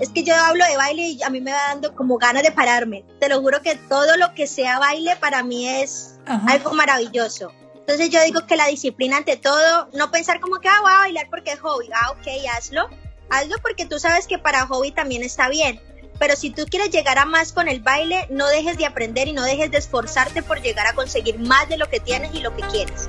[0.00, 2.50] Es que yo hablo de baile y a mí me va dando como ganas de
[2.50, 3.04] pararme.
[3.20, 7.52] Te lo juro que todo lo que sea baile para mí es algo maravilloso.
[7.76, 10.98] Entonces yo digo que la disciplina ante todo, no pensar como que, ah, voy a
[10.98, 11.88] bailar porque es hobby.
[11.94, 12.26] Ah, ok,
[12.56, 12.88] hazlo.
[13.30, 15.80] Hazlo porque tú sabes que para hobby también está bien.
[16.18, 19.32] Pero si tú quieres llegar a más con el baile, no dejes de aprender y
[19.32, 22.54] no dejes de esforzarte por llegar a conseguir más de lo que tienes y lo
[22.56, 23.08] que quieres.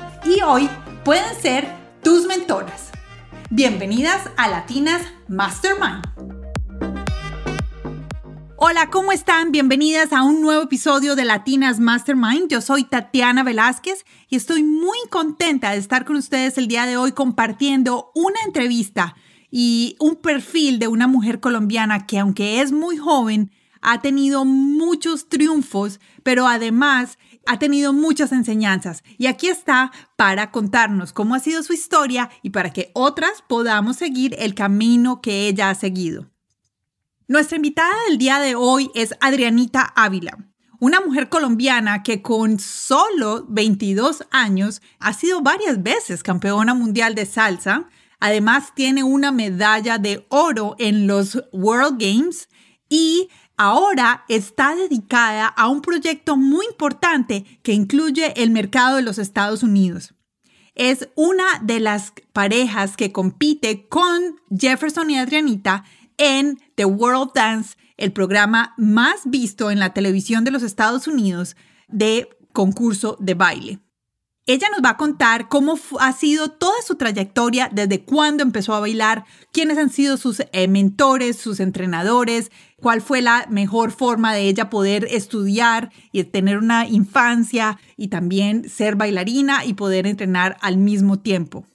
[0.25, 0.69] y hoy
[1.03, 1.67] pueden ser
[2.03, 2.91] tus mentoras.
[3.49, 6.05] Bienvenidas a Latinas Mastermind.
[8.55, 9.51] Hola, ¿cómo están?
[9.51, 12.47] Bienvenidas a un nuevo episodio de Latinas Mastermind.
[12.49, 16.97] Yo soy Tatiana Velázquez y estoy muy contenta de estar con ustedes el día de
[16.97, 19.15] hoy compartiendo una entrevista
[19.49, 25.27] y un perfil de una mujer colombiana que aunque es muy joven, ha tenido muchos
[25.27, 31.63] triunfos, pero además ha tenido muchas enseñanzas y aquí está para contarnos cómo ha sido
[31.63, 36.29] su historia y para que otras podamos seguir el camino que ella ha seguido.
[37.27, 40.37] Nuestra invitada del día de hoy es Adrianita Ávila,
[40.81, 47.25] una mujer colombiana que con solo 22 años ha sido varias veces campeona mundial de
[47.25, 47.87] salsa.
[48.19, 52.49] Además tiene una medalla de oro en los World Games
[52.89, 53.29] y
[53.61, 59.61] ahora está dedicada a un proyecto muy importante que incluye el mercado de los Estados
[59.61, 60.15] Unidos.
[60.73, 65.83] Es una de las parejas que compite con Jefferson y Adrianita
[66.17, 71.55] en The World Dance, el programa más visto en la televisión de los Estados Unidos
[71.87, 73.79] de concurso de baile.
[74.47, 78.79] Ella nos va a contar cómo ha sido toda su trayectoria, desde cuándo empezó a
[78.79, 84.47] bailar, quiénes han sido sus eh, mentores, sus entrenadores, cuál fue la mejor forma de
[84.47, 90.77] ella poder estudiar y tener una infancia y también ser bailarina y poder entrenar al
[90.77, 91.67] mismo tiempo.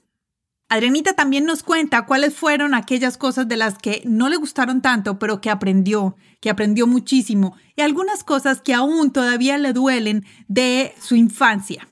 [0.69, 5.17] Adrianita también nos cuenta cuáles fueron aquellas cosas de las que no le gustaron tanto,
[5.17, 10.93] pero que aprendió, que aprendió muchísimo, y algunas cosas que aún todavía le duelen de
[10.99, 11.87] su infancia.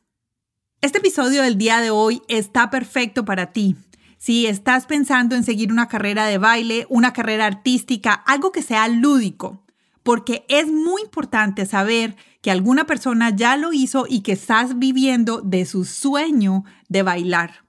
[0.82, 3.76] Este episodio del día de hoy está perfecto para ti.
[4.18, 8.88] Si estás pensando en seguir una carrera de baile, una carrera artística, algo que sea
[8.88, 9.66] lúdico,
[10.04, 15.42] porque es muy importante saber que alguna persona ya lo hizo y que estás viviendo
[15.42, 17.66] de su sueño de bailar.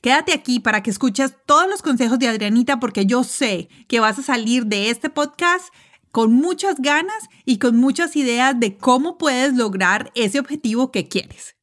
[0.00, 4.18] Quédate aquí para que escuches todos los consejos de Adrianita porque yo sé que vas
[4.20, 5.74] a salir de este podcast
[6.12, 11.56] con muchas ganas y con muchas ideas de cómo puedes lograr ese objetivo que quieres.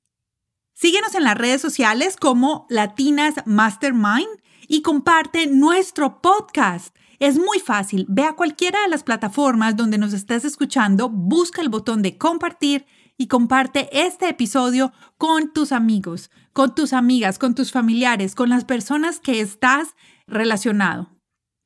[0.81, 6.95] Síguenos en las redes sociales como Latinas Mastermind y comparte nuestro podcast.
[7.19, 8.07] Es muy fácil.
[8.09, 12.87] Ve a cualquiera de las plataformas donde nos estés escuchando, busca el botón de compartir
[13.15, 18.65] y comparte este episodio con tus amigos, con tus amigas, con tus familiares, con las
[18.65, 19.89] personas que estás
[20.25, 21.11] relacionado.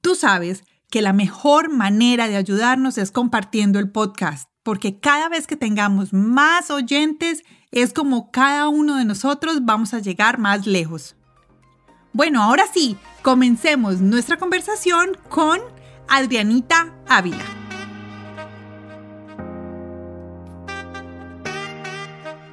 [0.02, 5.48] Tú sabes que la mejor manera de ayudarnos es compartiendo el podcast, porque cada vez
[5.48, 7.44] que tengamos más oyentes,
[7.76, 11.16] es como cada uno de nosotros vamos a llegar más lejos.
[12.14, 15.60] Bueno, ahora sí, comencemos nuestra conversación con
[16.08, 17.44] Adrianita Ávila.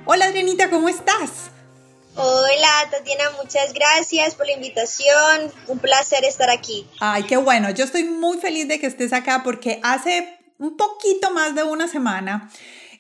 [0.06, 1.52] Hola Adrianita, ¿cómo estás?
[2.16, 5.52] Hola Tatiana, muchas gracias por la invitación.
[5.68, 6.84] Un placer estar aquí.
[6.98, 7.70] Ay, qué bueno.
[7.70, 11.86] Yo estoy muy feliz de que estés acá porque hace un poquito más de una
[11.86, 12.50] semana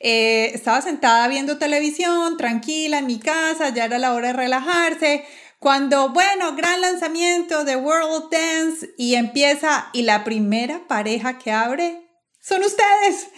[0.04, 5.24] eh, estaba sentada viendo televisión, tranquila en mi casa, ya era la hora de relajarse.
[5.60, 12.10] Cuando, bueno, gran lanzamiento de World Dance y empieza y la primera pareja que abre
[12.40, 13.28] son ustedes.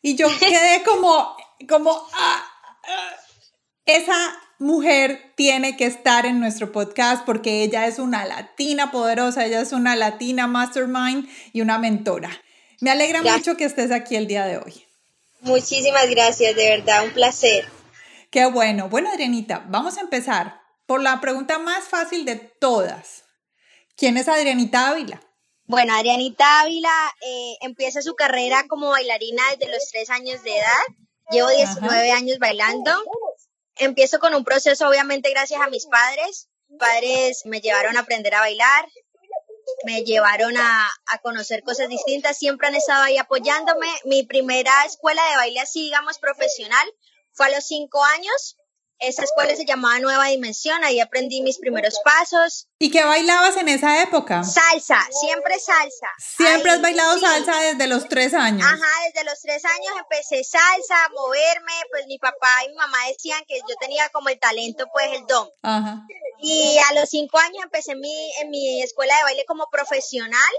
[0.00, 1.36] Y yo quedé como,
[1.68, 2.44] como, ah,
[2.84, 3.16] ah,
[3.84, 4.14] esa
[4.60, 9.72] mujer tiene que estar en nuestro podcast porque ella es una latina poderosa, ella es
[9.72, 12.30] una latina mastermind y una mentora.
[12.80, 14.86] Me alegra mucho que estés aquí el día de hoy.
[15.42, 17.68] Muchísimas gracias, de verdad, un placer.
[18.30, 18.88] Qué bueno.
[18.88, 23.24] Bueno, Adrianita, vamos a empezar por la pregunta más fácil de todas.
[23.96, 25.20] ¿Quién es Adrianita Ávila?
[25.64, 30.96] Bueno, Adrianita Ávila eh, empieza su carrera como bailarina desde los tres años de edad.
[31.30, 32.92] Llevo 19 años bailando.
[33.76, 36.48] Empiezo con un proceso, obviamente, gracias a mis padres.
[36.78, 38.86] padres me llevaron a aprender a bailar,
[39.84, 43.88] me llevaron a, a, conocer cosas distintas, siempre han estado ahí apoyándome.
[44.04, 46.86] Mi primera escuela de baile así, digamos, profesional,
[47.32, 48.56] fue a los cinco años
[49.02, 52.68] esa escuela se llamaba Nueva Dimensión, ahí aprendí mis primeros pasos.
[52.78, 54.44] ¿Y qué bailabas en esa época?
[54.44, 56.08] Salsa, siempre salsa.
[56.18, 58.64] ¿Siempre has bailado salsa desde los tres años?
[58.64, 62.98] Ajá, desde los tres años empecé salsa, a moverme, pues mi papá y mi mamá
[63.08, 65.48] decían que yo tenía como el talento, pues el don.
[65.62, 66.06] Ajá.
[66.40, 70.52] Y a los cinco años empecé mi, en mi escuela de baile como profesional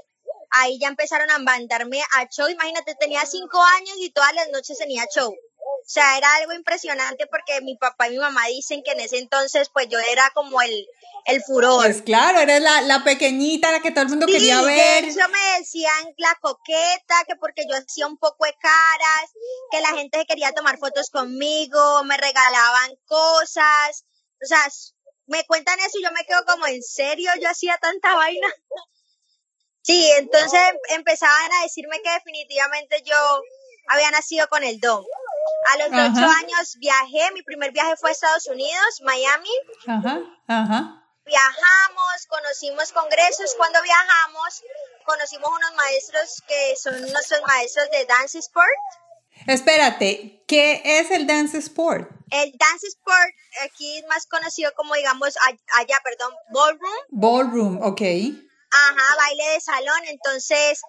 [0.54, 2.48] ahí ya empezaron a mandarme a show.
[2.48, 5.36] Imagínate, tenía cinco años y todas las noches tenía show.
[5.84, 9.18] O sea, era algo impresionante porque mi papá y mi mamá dicen que en ese
[9.18, 10.88] entonces pues yo era como el,
[11.26, 11.84] el furor.
[11.84, 15.04] Pues claro, eres la, la pequeñita, la que todo el mundo quería ver.
[15.04, 19.32] De hecho me decían la coqueta, que porque yo hacía un poco de caras,
[19.72, 24.06] que la gente quería tomar fotos conmigo, me regalaban cosas.
[24.42, 24.66] O sea,
[25.26, 28.48] me cuentan eso y yo me quedo como, ¿en serio yo hacía tanta vaina?
[29.82, 33.16] Sí, entonces empezaban a decirme que definitivamente yo
[33.90, 35.04] había nacido con el don.
[35.72, 39.50] A los ocho años viajé, mi primer viaje fue a Estados Unidos, Miami.
[39.88, 41.00] Ajá, ajá.
[41.26, 43.54] Viajamos, conocimos congresos.
[43.58, 44.62] Cuando viajamos,
[45.06, 48.68] conocimos unos maestros que son nuestros maestros de Dance Sport.
[49.48, 52.10] Espérate, ¿qué es el Dance Sport?
[52.30, 55.36] El Dance Sport aquí es más conocido como, digamos,
[55.78, 56.94] allá, perdón, Ballroom.
[57.10, 58.02] Ballroom, ok.
[58.74, 60.02] Ajá, baile de salón.
[60.08, 60.82] Entonces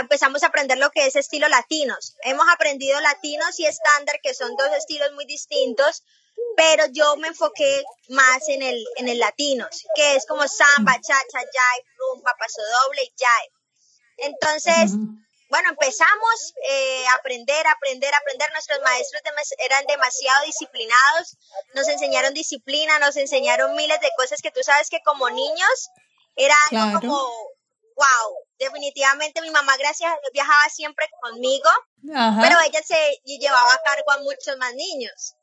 [0.00, 2.16] empezamos a aprender lo que es estilo latinos.
[2.22, 6.02] Hemos aprendido latinos y estándar, que son dos estilos muy distintos,
[6.56, 11.38] pero yo me enfoqué más en el, en el latinos, que es como samba, cha-cha,
[11.38, 13.52] jive, rumba, paso doble y jive.
[14.18, 14.90] Entonces,
[15.48, 18.50] bueno, empezamos eh, a aprender, aprender, aprender.
[18.52, 19.22] Nuestros maestros
[19.58, 21.36] eran demasiado disciplinados,
[21.74, 25.90] nos enseñaron disciplina, nos enseñaron miles de cosas que tú sabes que como niños
[26.38, 27.18] era algo como,
[27.96, 31.68] wow, definitivamente mi mamá, gracias a Dios, viajaba siempre conmigo,
[32.00, 35.34] pero ella se llevaba a cargo a muchos más niños.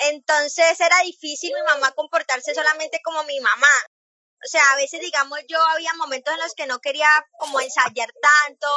[0.00, 3.72] Entonces era difícil mi mamá comportarse solamente como mi mamá.
[4.44, 7.08] O sea, a veces, digamos, yo había momentos en los que no quería
[7.38, 8.68] como ensayar tanto,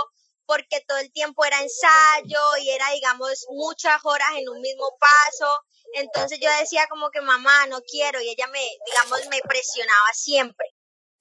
[0.46, 5.64] porque todo el tiempo era ensayo y era, digamos, muchas horas en un mismo paso.
[5.94, 10.68] Entonces yo decía como que mamá, no quiero, y ella me, digamos, me presionaba siempre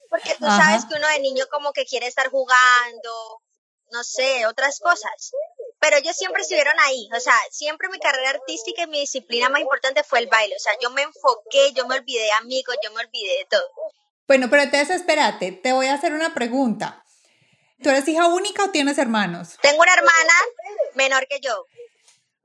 [0.09, 3.41] porque tú sabes que uno de niño como que quiere estar jugando,
[3.91, 5.31] no sé, otras cosas.
[5.79, 9.61] Pero ellos siempre estuvieron ahí, o sea, siempre mi carrera artística y mi disciplina más
[9.61, 12.91] importante fue el baile, o sea, yo me enfoqué, yo me olvidé de amigos, yo
[12.91, 13.69] me olvidé de todo.
[14.27, 17.03] Bueno, pero entonces espérate, te voy a hacer una pregunta.
[17.83, 19.57] ¿Tú eres hija única o tienes hermanos?
[19.61, 20.33] Tengo una hermana
[20.95, 21.65] menor que yo.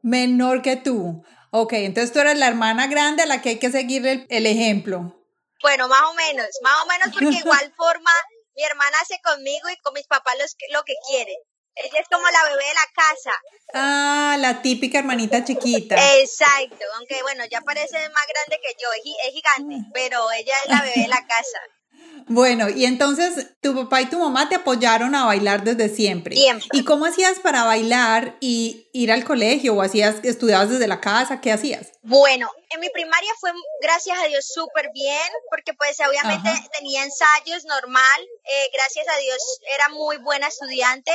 [0.02, 1.24] Menor que tú.
[1.50, 5.19] Ok, entonces tú eres la hermana grande a la que hay que seguir el ejemplo.
[5.62, 8.10] Bueno, más o menos, más o menos porque igual forma
[8.54, 11.36] mi hermana hace conmigo y con mis papás los, lo que quiere.
[11.76, 13.32] Ella es como la bebé de la casa.
[13.72, 15.94] Ah, la típica hermanita chiquita.
[16.18, 19.90] Exacto, aunque bueno, ya parece más grande que yo, es, gigante, ah.
[19.94, 21.58] pero ella es la bebé de la casa.
[22.32, 26.36] Bueno, y entonces tu papá y tu mamá te apoyaron a bailar desde siempre.
[26.36, 26.68] Siempre.
[26.72, 31.40] ¿Y cómo hacías para bailar y ir al colegio o hacías estudiabas desde la casa?
[31.40, 31.88] ¿Qué hacías?
[32.02, 33.50] Bueno, en mi primaria fue
[33.82, 38.20] gracias a Dios súper bien, porque pues obviamente tenía ensayos normal.
[38.44, 41.10] Eh, gracias a Dios era muy buena estudiante.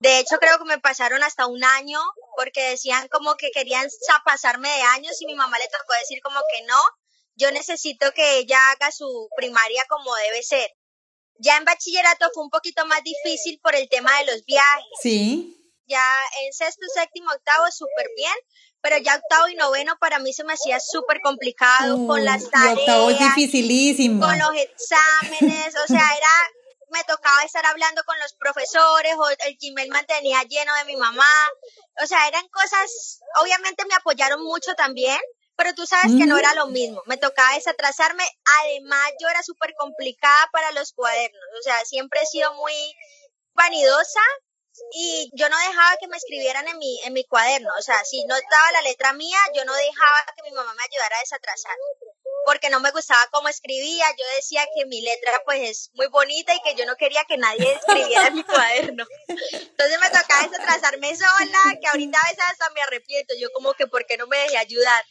[0.00, 2.00] De hecho, creo que me pasaron hasta un año
[2.36, 3.86] porque decían como que querían
[4.24, 6.80] pasarme de años y mi mamá le tocó decir como que no,
[7.38, 10.68] yo necesito que ella haga su primaria como debe ser.
[11.40, 14.84] Ya en bachillerato fue un poquito más difícil por el tema de los viajes.
[15.00, 15.54] Sí.
[15.86, 16.04] Ya
[16.42, 18.34] en sexto, séptimo, octavo súper bien,
[18.82, 22.78] pero ya octavo y noveno para mí se me hacía súper complicado con las tareas.
[22.78, 24.26] octavo es dificilísimo.
[24.26, 26.28] Con los exámenes, o sea, era
[26.90, 31.28] me tocaba estar hablando con los profesores o el Gmail mantenía lleno de mi mamá.
[32.02, 35.18] O sea, eran cosas, obviamente me apoyaron mucho también,
[35.58, 38.24] pero tú sabes que no era lo mismo, me tocaba desatrasarme,
[38.62, 42.72] además yo era súper complicada para los cuadernos, o sea, siempre he sido muy
[43.54, 44.20] vanidosa
[44.92, 48.24] y yo no dejaba que me escribieran en mi, en mi cuaderno, o sea, si
[48.26, 51.74] no estaba la letra mía, yo no dejaba que mi mamá me ayudara a desatrasar,
[52.44, 56.54] porque no me gustaba cómo escribía, yo decía que mi letra pues es muy bonita
[56.54, 59.04] y que yo no quería que nadie escribiera en mi cuaderno.
[59.26, 63.88] Entonces me tocaba desatrasarme sola, que ahorita a veces hasta me arrepiento, yo como que
[63.88, 65.04] por qué no me dejé ayudar.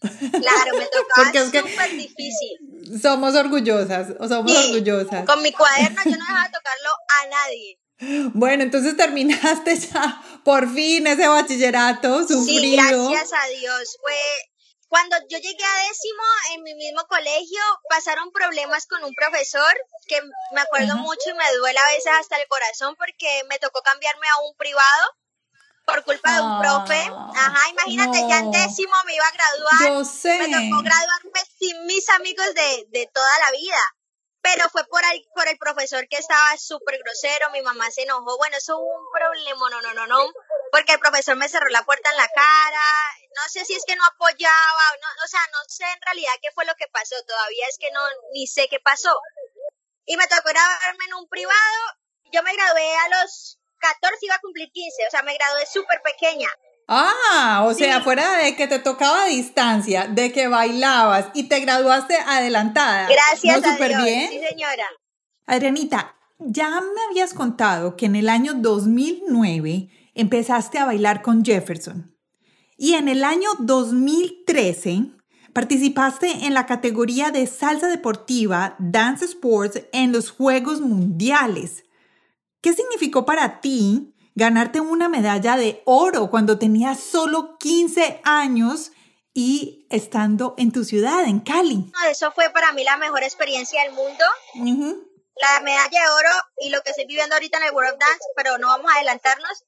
[0.00, 3.00] Claro, me tocaba súper difícil.
[3.00, 5.26] Somos orgullosas, o somos orgullosas.
[5.26, 6.90] Con mi cuaderno yo no dejaba tocarlo
[7.22, 7.78] a nadie.
[8.32, 13.08] Bueno, entonces terminaste ya por fin ese bachillerato sufrido.
[13.08, 13.98] Sí, gracias a Dios.
[14.00, 14.14] Fue,
[14.88, 16.22] Cuando yo llegué a décimo
[16.54, 19.72] en mi mismo colegio, pasaron problemas con un profesor
[20.06, 20.18] que
[20.54, 24.26] me acuerdo mucho y me duele a veces hasta el corazón porque me tocó cambiarme
[24.28, 25.04] a un privado
[25.90, 27.10] por culpa de un profe.
[27.10, 29.92] Ah, Ajá, imagínate, ya en décimo me iba a graduar.
[29.92, 30.38] Yo sé.
[30.38, 33.78] Me tocó graduarme sin mis amigos de, de toda la vida
[34.42, 38.36] pero fue por el, por el profesor que estaba súper grosero, mi mamá se enojó,
[38.38, 40.32] bueno, eso fue un problema, no, no, no, no,
[40.72, 42.84] porque el profesor me cerró la puerta en la cara,
[43.36, 46.50] no sé si es que no apoyaba, no, o sea, no sé en realidad qué
[46.52, 48.00] fue lo que pasó, todavía es que no,
[48.32, 49.14] ni sé qué pasó.
[50.06, 51.80] Y me tocó graduarme en un privado,
[52.32, 56.00] yo me gradué a los 14, iba a cumplir 15, o sea, me gradué súper
[56.02, 56.48] pequeña.
[56.92, 61.60] Ah, o sea, fuera de que te tocaba a distancia, de que bailabas y te
[61.60, 63.08] graduaste adelantada.
[63.08, 64.02] Gracias a Dios.
[64.02, 64.30] Bien?
[64.30, 64.86] Sí, señora.
[65.46, 72.16] Adrianita, ya me habías contado que en el año 2009 empezaste a bailar con Jefferson.
[72.76, 75.12] Y en el año 2013
[75.52, 81.84] participaste en la categoría de salsa deportiva Dance Sports en los Juegos Mundiales.
[82.60, 88.92] ¿Qué significó para ti ganarte una medalla de oro cuando tenías solo 15 años
[89.32, 91.92] y estando en tu ciudad, en Cali.
[92.08, 94.24] Eso fue para mí la mejor experiencia del mundo.
[95.36, 98.24] La medalla de oro y lo que estoy viviendo ahorita en el World of Dance,
[98.36, 99.64] pero no vamos a adelantarnos.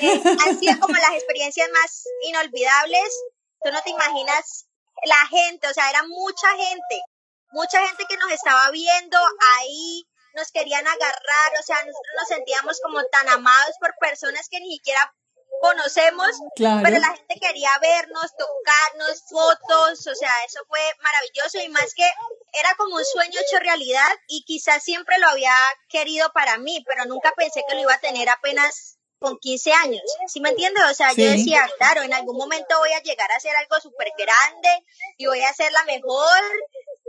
[0.00, 3.22] Eh, han sido como las experiencias más inolvidables.
[3.62, 4.66] Tú no te imaginas
[5.04, 7.02] la gente, o sea, era mucha gente,
[7.50, 9.18] mucha gente que nos estaba viendo
[9.58, 14.60] ahí, nos querían agarrar, o sea, nosotros nos sentíamos como tan amados por personas que
[14.60, 15.14] ni siquiera
[15.60, 21.94] conocemos, pero la gente quería vernos, tocarnos, fotos, o sea, eso fue maravilloso y más
[21.94, 22.04] que
[22.52, 25.54] era como un sueño hecho realidad y quizás siempre lo había
[25.88, 30.02] querido para mí, pero nunca pensé que lo iba a tener apenas con 15 años,
[30.26, 30.84] ¿sí me entiendes?
[30.90, 34.08] O sea, yo decía, claro, en algún momento voy a llegar a hacer algo súper
[34.18, 34.84] grande
[35.16, 36.42] y voy a ser la mejor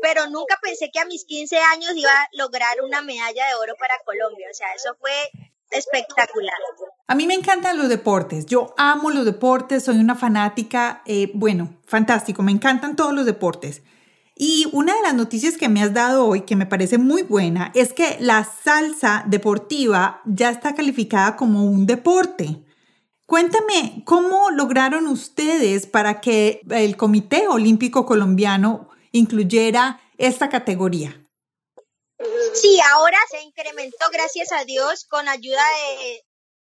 [0.02, 3.76] pero nunca pensé que a mis 15 años iba a lograr una medalla de oro
[3.80, 4.48] para Colombia.
[4.52, 5.12] O sea, eso fue
[5.72, 6.56] espectacular.
[7.08, 11.78] A mí me encantan los deportes, yo amo los deportes, soy una fanática, eh, bueno,
[11.86, 13.82] fantástico, me encantan todos los deportes.
[14.38, 17.72] Y una de las noticias que me has dado hoy, que me parece muy buena,
[17.74, 22.66] es que la salsa deportiva ya está calificada como un deporte.
[23.26, 31.22] Cuéntame, ¿cómo lograron ustedes para que el Comité Olímpico Colombiano incluyera esta categoría?
[32.54, 35.64] Sí, ahora se incrementó, gracias a Dios, con ayuda
[36.00, 36.24] de,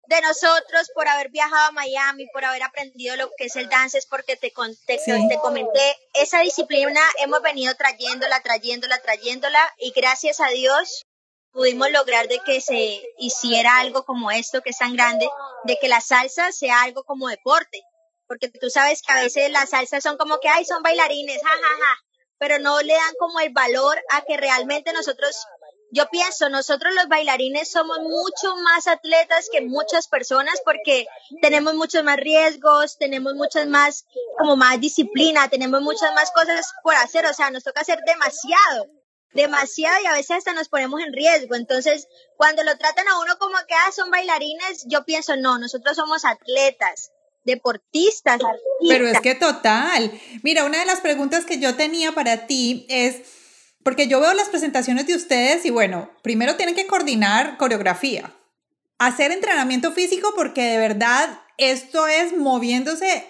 [0.06, 4.06] de nosotros por haber viajado a Miami, por haber aprendido lo que es el dances,
[4.06, 4.52] porque te,
[4.86, 11.06] te, te comenté, esa disciplina hemos venido trayéndola, trayéndola, trayéndola, y gracias a Dios
[11.52, 15.28] pudimos lograr de que se hiciera algo como esto, que es tan grande,
[15.64, 17.82] de que la salsa sea algo como deporte,
[18.26, 21.98] porque tú sabes que a veces las salsas son como que, ay, son bailarines, jajaja,
[22.40, 25.46] pero no le dan como el valor a que realmente nosotros,
[25.92, 31.06] yo pienso, nosotros los bailarines somos mucho más atletas que muchas personas porque
[31.42, 34.06] tenemos muchos más riesgos, tenemos muchas más,
[34.38, 38.86] como más disciplina, tenemos muchas más cosas por hacer, o sea, nos toca hacer demasiado
[39.32, 41.54] demasiado y a veces hasta nos ponemos en riesgo.
[41.54, 45.94] Entonces, cuando lo tratan a uno como que ah, son bailarines, yo pienso, no, nosotros
[45.94, 47.12] somos atletas
[47.44, 48.40] deportistas.
[48.88, 50.12] Pero es que total.
[50.42, 53.22] Mira, una de las preguntas que yo tenía para ti es,
[53.82, 58.34] porque yo veo las presentaciones de ustedes y bueno, primero tienen que coordinar coreografía,
[58.98, 63.26] hacer entrenamiento físico porque de verdad esto es moviéndose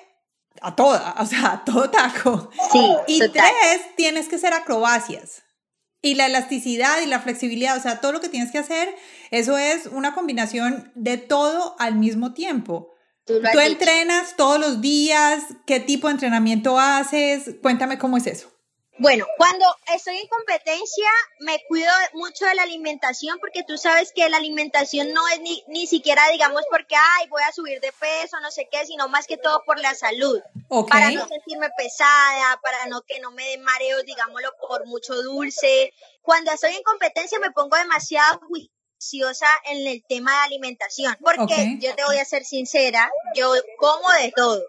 [0.60, 2.50] a toda, o sea, a todo taco.
[2.72, 2.96] Sí.
[3.06, 5.42] Y tres, tienes que hacer acrobacias.
[6.02, 8.94] Y la elasticidad y la flexibilidad, o sea, todo lo que tienes que hacer,
[9.30, 12.94] eso es una combinación de todo al mismo tiempo.
[13.52, 15.44] Tú, entrenas todos los días?
[15.66, 17.56] ¿Qué tipo de entrenamiento haces?
[17.62, 18.50] Cuéntame cómo es eso.
[18.98, 21.08] Bueno, cuando estoy en competencia
[21.38, 25.64] me cuido mucho de la alimentación porque tú sabes que la alimentación no es ni,
[25.68, 29.26] ni siquiera, digamos, porque, ay, voy a subir de peso, no sé qué, sino más
[29.26, 30.38] que todo por la salud.
[30.86, 35.94] Para no sentirme pesada, para no que no me dé mareos, digámoslo, por mucho dulce.
[36.20, 38.40] Cuando estoy en competencia me pongo demasiado
[39.64, 44.32] en el tema de alimentación, porque yo te voy a ser sincera, yo como de
[44.34, 44.62] todo.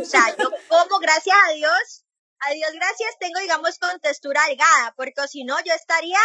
[0.00, 2.04] O sea, yo como, gracias a Dios,
[2.40, 6.18] a Dios gracias, tengo, digamos, con textura delgada, porque si no, yo estaría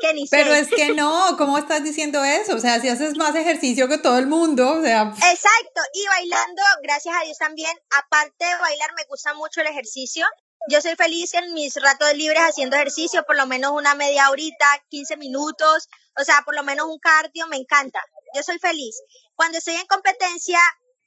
[0.00, 2.56] que ni Pero es que no, ¿cómo estás diciendo eso?
[2.56, 5.02] O sea, si haces más ejercicio que todo el mundo, o sea...
[5.02, 10.26] Exacto, y bailando, gracias a Dios también, aparte de bailar, me gusta mucho el ejercicio.
[10.66, 14.66] Yo soy feliz en mis ratos libres haciendo ejercicio, por lo menos una media horita,
[14.88, 18.02] 15 minutos, o sea, por lo menos un cardio me encanta.
[18.34, 18.96] Yo soy feliz.
[19.34, 20.58] Cuando estoy en competencia,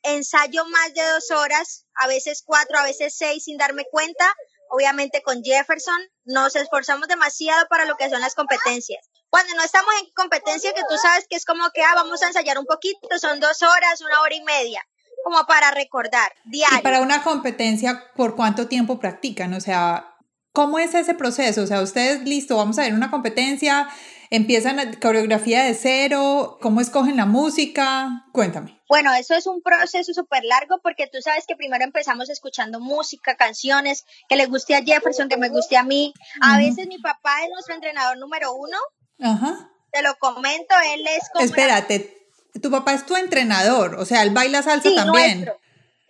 [0.03, 4.31] ensayo más de dos horas, a veces cuatro, a veces seis sin darme cuenta.
[4.69, 9.09] Obviamente con Jefferson nos esforzamos demasiado para lo que son las competencias.
[9.31, 12.27] Cuando no estamos en competencia, que tú sabes que es como que ah, vamos a
[12.27, 14.85] ensayar un poquito, son dos horas, una hora y media,
[15.23, 16.79] como para recordar, diario.
[16.79, 19.53] Y para una competencia, ¿por cuánto tiempo practican?
[19.53, 20.15] O sea,
[20.53, 21.63] ¿cómo es ese proceso?
[21.63, 23.89] O sea, ustedes, listo, vamos a ver una competencia,
[24.29, 26.57] ¿Empiezan coreografía de cero?
[26.61, 28.25] ¿Cómo escogen la música?
[28.33, 28.81] Cuéntame.
[28.89, 33.37] Bueno, eso es un proceso súper largo porque tú sabes que primero empezamos escuchando música,
[33.37, 36.13] canciones, que le guste a Jefferson, que me guste a mí.
[36.41, 38.77] A veces mi papá es nuestro entrenador número uno.
[39.19, 39.69] Ajá.
[39.91, 41.45] Te lo comento, él es como...
[41.45, 42.26] Espérate,
[42.61, 45.45] tu papá es tu entrenador, o sea, él baila salsa también.
[45.45, 45.59] Nuestro.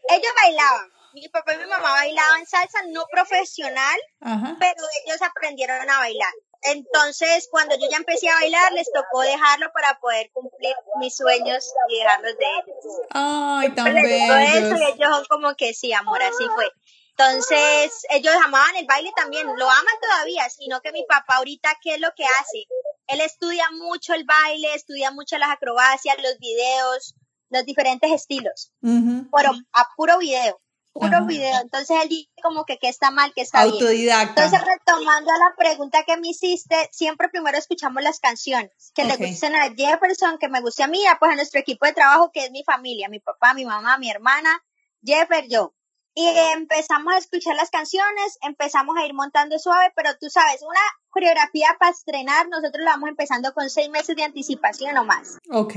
[0.09, 0.91] Ellos bailaban.
[1.13, 6.31] Mi papá y mi mamá bailaban salsa no profesional, pero ellos aprendieron a bailar.
[6.63, 11.71] Entonces, cuando yo ya empecé a bailar, les tocó dejarlo para poder cumplir mis sueños
[11.89, 13.01] y dejarlos de ellos.
[13.11, 14.53] Ay, tan bellos.
[14.53, 16.69] Eso y ellos son como que sí, amor, así fue.
[17.17, 21.95] Entonces, ellos amaban el baile también, lo aman todavía, sino que mi papá ahorita, ¿qué
[21.95, 22.65] es lo que hace?
[23.07, 27.15] Él estudia mucho el baile, estudia mucho las acrobacias, los videos,
[27.49, 30.61] los diferentes estilos, pero a puro video
[30.97, 31.61] puro video.
[31.61, 34.33] Entonces él dice como que qué está mal, qué está Autodidacta.
[34.33, 34.45] bien.
[34.45, 39.15] Entonces, retomando a la pregunta que me hiciste, siempre primero escuchamos las canciones que le
[39.17, 42.45] gusten a Jefferson, que me guste a mí, pues a nuestro equipo de trabajo, que
[42.45, 44.63] es mi familia, mi papá, mi mamá, mi hermana,
[45.03, 45.73] Jeffer, yo.
[46.19, 50.79] Y empezamos a escuchar las canciones, empezamos a ir montando suave, pero tú sabes, una
[51.11, 55.37] coreografía para estrenar, nosotros la vamos empezando con seis meses de anticipación o más.
[55.51, 55.75] Ok.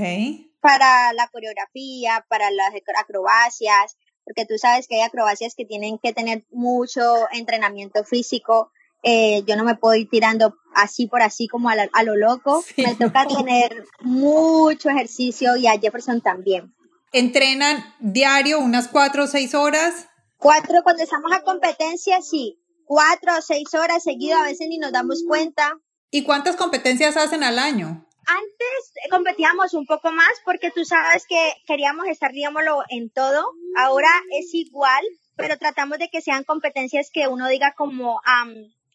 [0.59, 6.11] Para la coreografía, para las acrobacias, porque tú sabes que hay acrobacias que tienen que
[6.11, 7.01] tener mucho
[7.33, 8.71] entrenamiento físico.
[9.03, 12.63] Eh, yo no me puedo ir tirando así por así como a, lo loco.
[12.77, 16.73] Me toca tener mucho ejercicio y a Jefferson también.
[17.11, 20.07] ¿Entrenan diario unas cuatro o seis horas?
[20.41, 22.59] Cuatro, cuando estamos a competencia, sí.
[22.85, 25.77] Cuatro o seis horas seguido, a veces ni nos damos cuenta.
[26.09, 28.07] ¿Y cuántas competencias hacen al año?
[28.25, 33.53] Antes competíamos un poco más porque tú sabes que queríamos estar, digámoslo, en todo.
[33.77, 35.03] Ahora es igual,
[35.35, 38.19] pero tratamos de que sean competencias que uno diga como,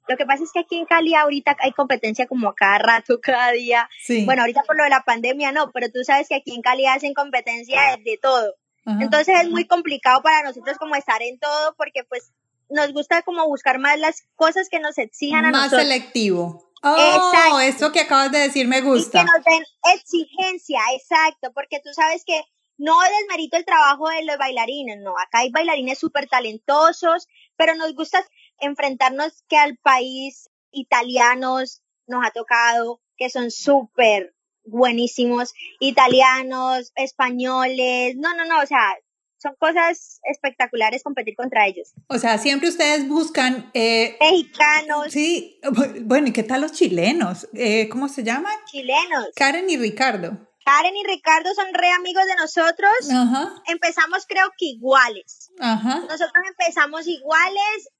[0.08, 3.52] lo que pasa es que aquí en Cali ahorita hay competencia como cada rato, cada
[3.52, 3.88] día.
[4.24, 6.86] Bueno, ahorita por lo de la pandemia no, pero tú sabes que aquí en Cali
[6.86, 8.54] hacen competencia de, todo.
[8.86, 12.30] Entonces es muy complicado para nosotros como estar en todo porque pues
[12.68, 15.72] nos gusta como buscar más las cosas que nos exijan a nosotros.
[15.72, 16.70] Más selectivo.
[16.82, 19.18] Oh, eso que acabas de decir me gusta.
[19.18, 22.40] Y que nos den exigencia, exacto, porque tú sabes que
[22.78, 27.94] no desmerito el trabajo de los bailarines, no, acá hay bailarines súper talentosos, pero nos
[27.94, 28.24] gusta
[28.58, 34.35] enfrentarnos que al país italianos nos ha tocado, que son súper
[34.66, 38.96] buenísimos, italianos, españoles, no, no, no, o sea,
[39.38, 41.92] son cosas espectaculares competir contra ellos.
[42.08, 43.70] O sea, siempre ustedes buscan...
[43.74, 45.06] Eh, Mexicanos.
[45.10, 45.60] Sí,
[46.02, 47.48] bueno, ¿y qué tal los chilenos?
[47.54, 48.54] Eh, ¿Cómo se llaman?
[48.66, 49.28] Chilenos.
[49.36, 50.46] Karen y Ricardo.
[50.64, 52.90] Karen y Ricardo son re amigos de nosotros.
[53.12, 53.54] Ajá.
[53.66, 55.52] Empezamos creo que iguales.
[55.60, 56.00] Ajá.
[56.00, 57.90] Nosotros empezamos iguales,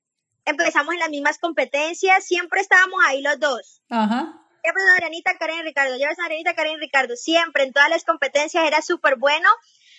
[0.45, 3.83] empezamos en las mismas competencias, siempre estábamos ahí los dos.
[3.89, 4.46] Ajá.
[4.67, 8.67] Siempre Adrianita, Karen y Ricardo, llevas Adrianita, Karen y Ricardo, siempre en todas las competencias
[8.67, 9.49] era súper bueno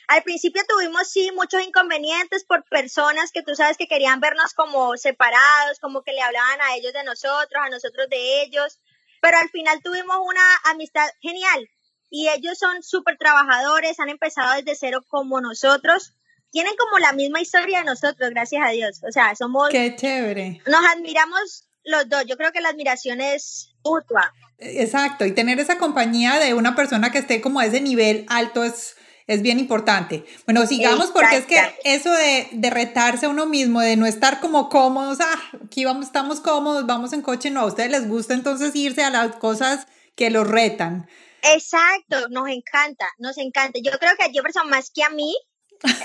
[0.08, 4.96] al principio tuvimos sí muchos inconvenientes por personas que tú sabes que querían vernos como
[4.96, 8.80] separados, como que le hablaban a ellos de nosotros, a nosotros de ellos,
[9.22, 11.70] pero al final tuvimos una amistad genial
[12.10, 16.14] y ellos son súper trabajadores, han empezado desde cero como nosotros,
[16.52, 19.70] tienen como la misma historia de nosotros, gracias a Dios, o sea, somos...
[19.70, 20.62] Qué chévere.
[20.66, 24.34] Nos admiramos los dos, yo creo que la admiración es mutua.
[24.60, 28.64] Exacto, y tener esa compañía de una persona que esté como a ese nivel alto
[28.64, 28.96] es
[29.28, 30.26] es bien importante.
[30.46, 34.40] Bueno, sigamos porque es que eso de, de, retarse a uno mismo, de no estar
[34.40, 38.34] como cómodos, ah, aquí vamos, estamos cómodos, vamos en coche, no, a ustedes les gusta
[38.34, 41.10] entonces irse a las cosas que los retan.
[41.44, 43.80] Exacto, nos encanta, nos encanta.
[43.84, 45.36] Yo creo que a Jefferson más que a mí,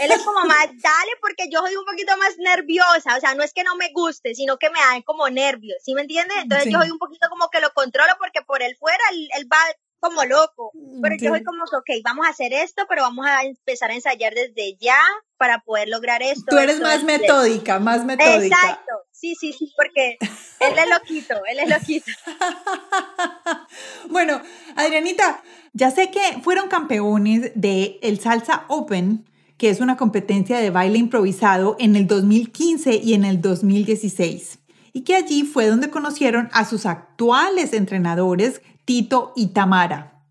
[0.00, 3.42] él es como más, dale, porque yo soy un poquito más nerviosa, o sea, no
[3.42, 6.37] es que no me guste, sino que me dan como nervios, ¿sí me entiendes?
[6.42, 9.58] Entonces yo soy un poquito como que lo controlo porque por él fuera, él va
[10.02, 10.72] como loco.
[11.00, 14.35] Pero yo soy como ok, vamos a hacer esto, pero vamos a empezar a ensayar
[14.35, 14.98] desde ya
[15.37, 16.44] para poder lograr esto.
[16.48, 18.56] Tú eres más metódica, más metódica.
[18.56, 20.18] Exacto, sí, sí, sí, porque
[20.61, 22.11] él es loquito, él es loquito.
[24.11, 24.42] bueno,
[24.74, 29.24] Adrianita, ya sé que fueron campeones de el Salsa Open,
[29.62, 34.59] que es una competencia de baile improvisado en el 2015 y en el 2016
[34.92, 40.27] y que allí fue donde conocieron a sus actuales entrenadores Tito y Tamara.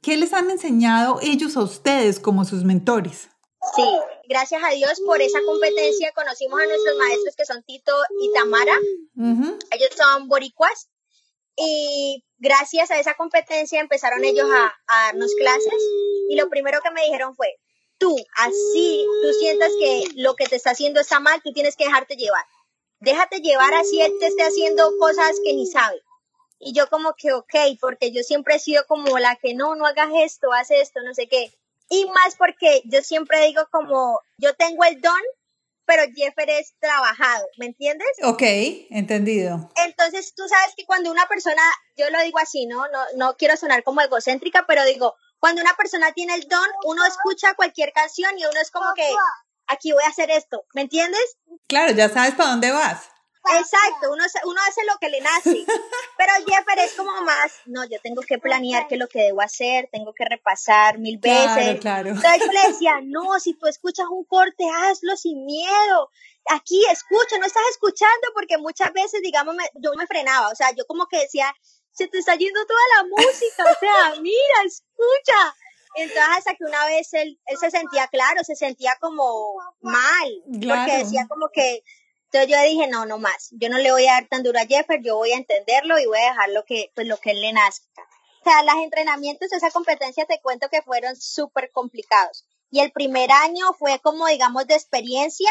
[0.00, 3.28] ¿Qué les han enseñado ellos a ustedes como sus mentores?
[3.76, 3.84] Sí,
[4.30, 8.78] gracias a Dios por esa competencia conocimos a nuestros maestros que son Tito y Tamara.
[9.14, 10.88] Ellos son boricuas
[11.54, 15.82] y gracias a esa competencia empezaron ellos a, a, darnos clases
[16.30, 17.58] y lo primero que me dijeron fue,
[17.98, 21.84] tú, así tú sientas que lo que te está haciendo está mal, tú tienes que
[21.84, 22.44] dejarte llevar.
[23.00, 26.02] Déjate llevar así él te esté haciendo cosas que ni sabe.
[26.58, 29.86] Y yo como que, ok, porque yo siempre he sido como la que no, no
[29.86, 31.52] hagas esto, haz esto, no sé qué.
[31.90, 35.20] Y más porque yo siempre digo como, yo tengo el don,
[35.84, 38.08] pero Jeffer es trabajado, ¿me entiendes?
[38.22, 38.42] Ok,
[38.90, 39.70] entendido.
[39.84, 41.62] Entonces tú sabes que cuando una persona,
[41.96, 42.88] yo lo digo así, ¿no?
[42.88, 47.04] No, no quiero sonar como egocéntrica, pero digo, cuando una persona tiene el don, uno
[47.04, 49.06] escucha cualquier canción y uno es como que,
[49.66, 51.36] aquí voy a hacer esto, ¿me entiendes?
[51.66, 53.10] Claro, ya sabes para dónde vas.
[53.60, 55.66] Exacto, uno, uno hace lo que le nace.
[56.16, 59.42] Pero Jeffer es como más, no, yo tengo que planear qué es lo que debo
[59.42, 61.78] hacer, tengo que repasar mil veces.
[61.78, 66.08] Claro, Entonces yo le decía, no, si tú escuchas un corte, hazlo sin miedo.
[66.52, 70.86] Aquí escucha, no estás escuchando porque muchas veces, digamos, yo me frenaba, o sea, yo
[70.86, 71.54] como que decía,
[71.94, 75.56] se te está yendo toda la música, o sea, mira, escucha.
[75.96, 80.98] Entonces hasta que una vez él, él se sentía claro, se sentía como mal, porque
[80.98, 81.84] decía como que
[82.34, 84.66] entonces yo dije, no, no más, yo no le voy a dar tan duro a
[84.66, 87.40] Jeffer, yo voy a entenderlo y voy a dejar lo que, pues lo que él
[87.40, 88.02] le nazca.
[88.40, 92.44] O sea, los entrenamientos esa competencia te cuento que fueron súper complicados.
[92.70, 95.48] Y el primer año fue como, digamos, de experiencia,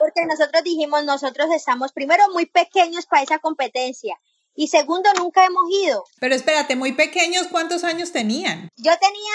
[0.00, 4.18] porque nosotros dijimos, nosotros estamos primero muy pequeños para esa competencia.
[4.60, 6.04] Y segundo, nunca hemos ido.
[6.20, 8.68] Pero espérate, muy pequeños, ¿cuántos años tenían?
[8.76, 9.32] Yo tenía,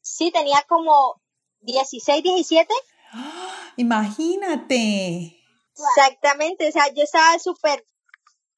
[0.00, 1.20] sí, tenía como
[1.60, 2.72] 16, 17.
[3.76, 5.38] Imagínate.
[5.76, 7.84] Exactamente, o sea, yo estaba súper,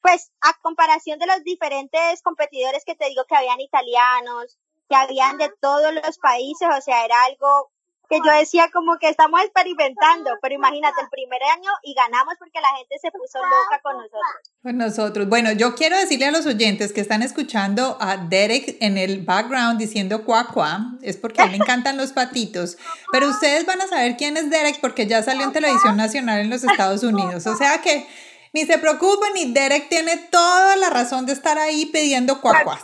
[0.00, 5.38] pues a comparación de los diferentes competidores que te digo que habían italianos, que habían
[5.38, 7.72] de todos los países, o sea, era algo
[8.10, 12.60] que yo decía como que estamos experimentando, pero imagínate el primer año y ganamos porque
[12.60, 14.52] la gente se puso loca con nosotros.
[14.62, 15.28] Con nosotros.
[15.28, 19.78] Bueno, yo quiero decirle a los oyentes que están escuchando a Derek en el background
[19.78, 22.78] diciendo cuá cuá, es porque a él le encantan los patitos,
[23.12, 26.50] pero ustedes van a saber quién es Derek porque ya salió en televisión nacional en
[26.50, 28.08] los Estados Unidos, o sea que
[28.52, 32.80] ni se preocupen, ni Derek tiene toda la razón de estar ahí pidiendo cuá cuá.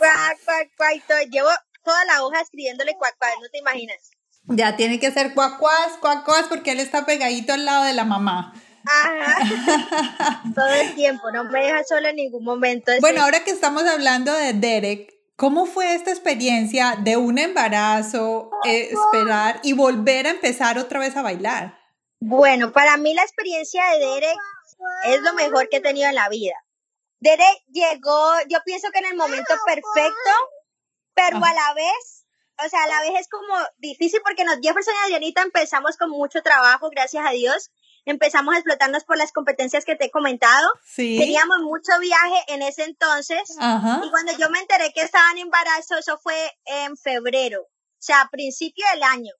[1.29, 1.49] Llevo
[1.83, 4.16] toda la hoja escribiéndole cuá cuá, no te imaginas.
[4.47, 8.53] Ya tiene que ser cuacuas, cuacuas, porque él está pegadito al lado de la mamá.
[8.85, 10.41] Ajá.
[10.55, 12.91] Todo el tiempo, no me deja solo en ningún momento.
[13.01, 18.89] Bueno, ahora que estamos hablando de Derek, ¿cómo fue esta experiencia de un embarazo, eh,
[18.91, 21.77] esperar y volver a empezar otra vez a bailar?
[22.19, 24.37] Bueno, para mí la experiencia de Derek
[25.05, 26.55] es lo mejor que he tenido en la vida.
[27.19, 30.31] Derek llegó, yo pienso que en el momento perfecto,
[31.13, 32.16] pero a la vez
[32.65, 36.09] o sea, a la vez es como difícil porque nos Jefferson y Adrianita empezamos con
[36.09, 37.69] mucho trabajo, gracias a Dios.
[38.05, 40.67] Empezamos a explotarnos por las competencias que te he comentado.
[40.85, 41.17] Sí.
[41.19, 43.41] Teníamos mucho viaje en ese entonces.
[43.49, 47.67] Y cuando yo me enteré que estaban embarazo, eso fue en febrero, o
[47.99, 49.33] sea, a principio del año.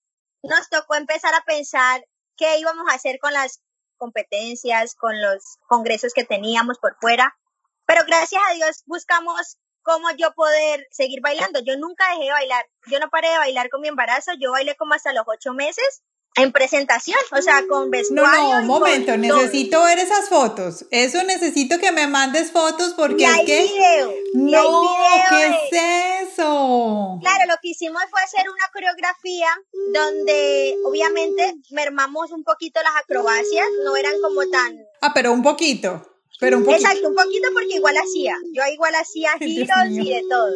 [0.43, 3.61] Nos tocó empezar a pensar qué íbamos a hacer con las
[3.95, 7.37] competencias, con los congresos que teníamos por fuera.
[7.85, 11.61] Pero gracias a Dios buscamos cómo yo poder seguir bailando.
[11.65, 12.65] Yo nunca dejé de bailar.
[12.91, 14.31] Yo no paré de bailar con mi embarazo.
[14.39, 16.03] Yo bailé como hasta los ocho meses
[16.35, 18.39] en presentación, o sea, con vestuario.
[18.39, 20.85] No, no, un momento, necesito ver esas fotos.
[20.91, 23.63] Eso necesito que me mandes fotos porque hay que...
[23.63, 24.13] video.
[24.35, 24.95] No,
[25.29, 27.17] ¿qué es eso?
[27.21, 29.47] Claro, lo que hicimos fue hacer una coreografía
[29.93, 34.77] donde obviamente mermamos un poquito las acrobacias, no eran como tan...
[35.01, 36.16] Ah, pero un poquito.
[36.39, 38.35] Pero un Exacto, un poquito porque igual hacía.
[38.53, 40.53] Yo igual hacía giros y de todo.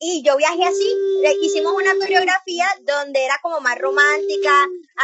[0.00, 0.96] Y yo viajé así,
[1.42, 4.52] hicimos una coreografía donde era como más romántica,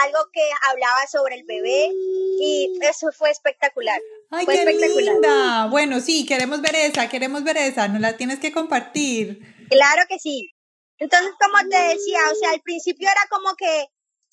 [0.04, 1.90] algo que hablaba sobre el bebé
[2.38, 4.00] y eso fue espectacular.
[4.30, 5.14] Ay, fue qué espectacular.
[5.14, 5.66] linda.
[5.66, 9.40] Bueno, sí, queremos ver esa, queremos ver esa, nos la tienes que compartir.
[9.68, 10.54] Claro que sí.
[10.98, 13.86] Entonces, como te decía, o sea, al principio era como que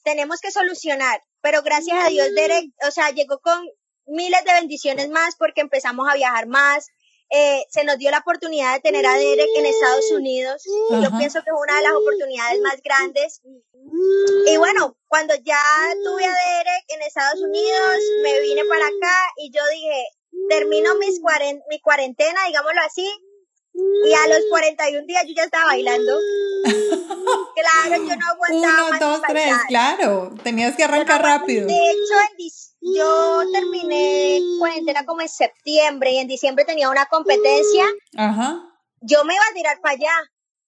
[0.03, 3.65] tenemos que solucionar, pero gracias a Dios Derek, o sea, llegó con
[4.11, 6.87] miles de bendiciones más porque empezamos a viajar más.
[7.33, 10.63] Eh, se nos dio la oportunidad de tener a Derek en Estados Unidos.
[10.65, 13.41] Y yo pienso que es una de las oportunidades más grandes.
[14.47, 15.63] Y bueno, cuando ya
[16.03, 20.05] tuve a Derek en Estados Unidos, me vine para acá y yo dije,
[20.49, 21.21] termino mis
[21.69, 23.09] mi cuarentena, digámoslo así,
[23.73, 26.17] y a los 41 días yo ya estaba bailando.
[26.63, 28.89] claro, yo no aguantaba.
[28.89, 30.35] Uno, dos, tres, claro.
[30.43, 31.67] Tenías que arrancar rápido.
[31.67, 32.13] De hecho,
[32.81, 37.85] yo terminé cuarentena como en septiembre y en diciembre tenía una competencia.
[38.17, 38.67] Ajá.
[39.01, 40.13] Yo me iba a tirar para allá.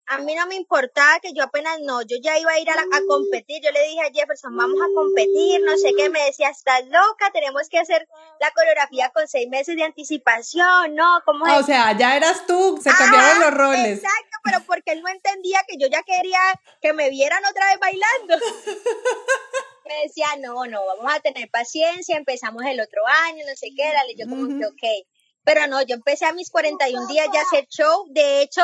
[0.06, 2.76] a mí no me importaba que yo apenas no, yo ya iba a ir a,
[3.08, 3.63] competir.
[3.63, 7.32] Yo le dije a Jefferson, vamos a competir, no sé qué, me decía, estás loca,
[7.32, 8.08] tenemos que hacer
[8.39, 11.21] la coreografía con seis meses de anticipación, ¿no?
[11.26, 14.04] ¿Cómo O sea, ya eras tú, se cambiaron los roles.
[14.04, 16.39] Exacto, pero porque él no entendía que yo ya quería
[16.82, 18.36] que me vieran otra vez bailando.
[19.86, 23.84] me decía, no, no, vamos a tener paciencia, empezamos el otro año, no sé qué,
[23.91, 25.08] dale, yo como que, ok.
[25.43, 28.06] Pero no, yo empecé a mis 41 días ya a hacer show.
[28.10, 28.62] De hecho,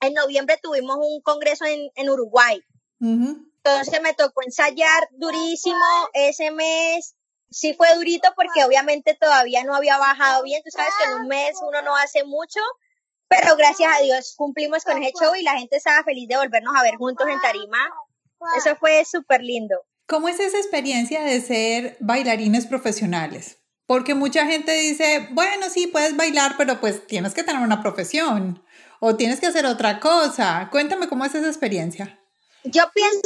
[0.00, 2.60] en noviembre tuvimos un congreso en, en Uruguay.
[3.00, 5.78] Entonces me tocó ensayar durísimo
[6.12, 7.14] ese mes.
[7.50, 10.62] Sí fue durito porque obviamente todavía no había bajado bien.
[10.64, 12.60] Tú sabes que en un mes uno no hace mucho,
[13.28, 16.74] pero gracias a Dios cumplimos con ese show y la gente estaba feliz de volvernos
[16.76, 17.78] a ver juntos en tarima.
[18.56, 19.84] Eso fue súper lindo.
[20.10, 23.58] ¿Cómo es esa experiencia de ser bailarines profesionales?
[23.86, 28.60] Porque mucha gente dice, bueno, sí, puedes bailar, pero pues tienes que tener una profesión
[28.98, 30.68] o tienes que hacer otra cosa.
[30.72, 32.20] Cuéntame cómo es esa experiencia.
[32.64, 33.20] Yo pienso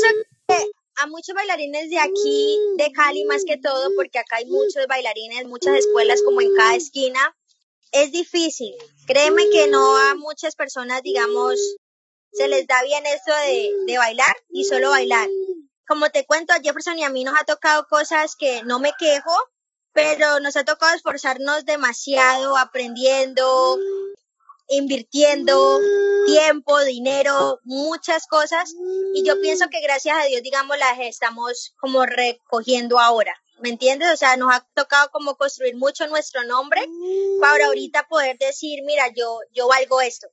[0.46, 0.56] que
[0.96, 5.46] a muchos bailarines de aquí, de Cali más que todo, porque acá hay muchos bailarines,
[5.46, 7.34] muchas escuelas como en cada esquina,
[7.92, 8.74] es difícil.
[9.06, 11.58] Créeme que no a muchas personas, digamos,
[12.30, 15.30] se les da bien esto de, de bailar y solo bailar.
[15.86, 18.92] Como te cuento, a Jefferson y a mí nos ha tocado cosas que no me
[18.98, 19.32] quejo,
[19.92, 23.78] pero nos ha tocado esforzarnos demasiado aprendiendo,
[24.68, 25.80] invirtiendo
[26.26, 28.74] tiempo, dinero, muchas cosas.
[29.14, 33.34] Y yo pienso que gracias a Dios, digamos, las estamos como recogiendo ahora.
[33.60, 34.12] ¿Me entiendes?
[34.12, 36.84] O sea, nos ha tocado como construir mucho nuestro nombre
[37.40, 40.26] para ahorita poder decir, mira, yo, yo valgo esto.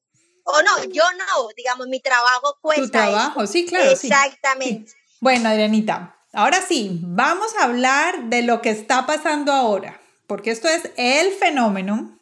[0.44, 2.84] O no, yo no, digamos, mi trabajo cuesta.
[2.84, 3.92] Tu trabajo, sí, claro.
[3.92, 4.92] Exactamente.
[5.22, 10.68] Bueno, Adrianita, ahora sí, vamos a hablar de lo que está pasando ahora, porque esto
[10.68, 12.20] es el fenómeno.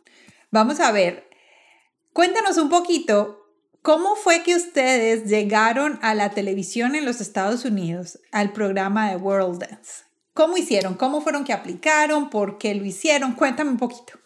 [0.51, 1.29] Vamos a ver,
[2.19, 3.47] Cuéntanos un poquito,
[3.81, 9.15] ¿cómo fue que ustedes llegaron a la televisión en los Estados Unidos, al programa de
[9.15, 10.03] World Dance?
[10.33, 10.95] ¿Cómo hicieron?
[10.95, 12.29] ¿Cómo fueron que aplicaron?
[12.29, 13.35] ¿Por qué lo hicieron?
[13.35, 14.19] Cuéntame un poquito.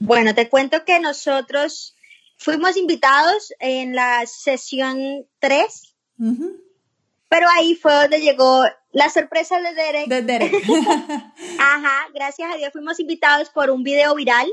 [0.00, 1.96] Bueno, te cuento que nosotros
[2.36, 5.94] fuimos invitados en la sesión 3,
[7.28, 10.06] pero ahí fue donde llegó la sorpresa de Derek.
[10.06, 10.54] De Derek.
[11.58, 14.48] Ajá, gracias a Dios fuimos invitados por un video viral,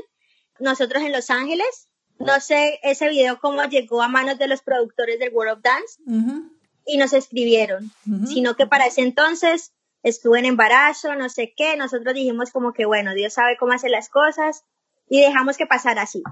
[0.58, 5.18] nosotros en Los Ángeles, no sé ese video cómo llegó a manos de los productores
[5.18, 6.00] del World of Dance
[6.86, 7.90] y nos escribieron,
[8.26, 12.84] sino que para ese entonces estuve en embarazo, no sé qué, nosotros dijimos como que
[12.84, 14.64] bueno, Dios sabe cómo hacer las cosas
[15.08, 16.22] y dejamos que pasara así.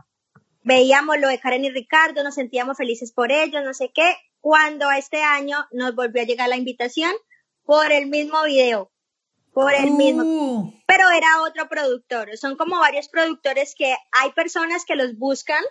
[0.63, 4.91] Veíamos lo de Karen y Ricardo, nos sentíamos felices por ellos, no sé qué, cuando
[4.91, 7.13] este año nos volvió a llegar la invitación
[7.65, 8.91] por el mismo video,
[9.53, 10.75] por el mismo, uh.
[10.87, 15.63] pero era otro productor, son como varios productores que hay personas que los buscan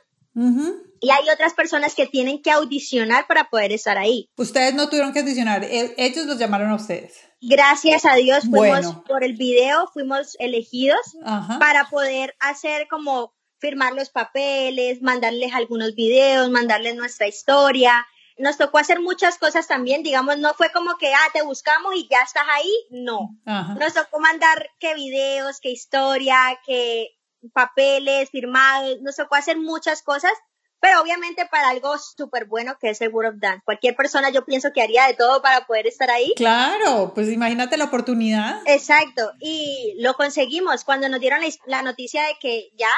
[1.01, 4.29] y hay otras personas que tienen que audicionar para poder estar ahí.
[4.37, 7.17] Ustedes no tuvieron que audicionar, e, ellos los llamaron a ustedes.
[7.41, 10.99] Gracias a Dios fuimos por el video, fuimos elegidos
[11.59, 18.05] para poder hacer como firmar los papeles, mandarles algunos videos, mandarles nuestra historia.
[18.39, 22.07] Nos tocó hacer muchas cosas también, digamos, no fue como que, ah, te buscamos y
[22.09, 23.37] ya estás ahí, no.
[23.45, 27.09] Nos tocó mandar qué videos, qué historia, qué
[27.53, 30.31] papeles firmados, nos tocó hacer muchas cosas,
[30.79, 33.61] pero obviamente para algo súper bueno que es el World of Dance.
[33.65, 36.33] Cualquier persona yo pienso que haría de todo para poder estar ahí.
[36.35, 38.61] Claro, pues imagínate la oportunidad.
[38.65, 42.91] Exacto, y lo conseguimos cuando nos dieron la, noticia de que ya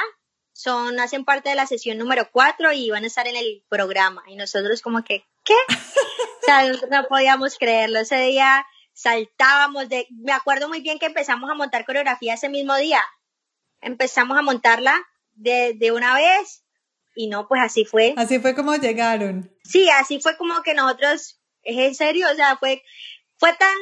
[0.52, 4.22] son, hacen parte de la sesión número 4 y van a estar en el programa.
[4.28, 5.54] Y nosotros como que, ¿qué?
[5.68, 8.00] o sea, no podíamos creerlo.
[8.00, 12.76] Ese día saltábamos de, me acuerdo muy bien que empezamos a montar coreografía ese mismo
[12.76, 13.02] día
[13.82, 14.94] empezamos a montarla
[15.34, 16.64] de, de una vez
[17.14, 18.14] y no, pues así fue.
[18.16, 19.54] Así fue como llegaron.
[19.64, 22.82] Sí, así fue como que nosotros, es en serio, o sea, fue,
[23.36, 23.76] fue tan,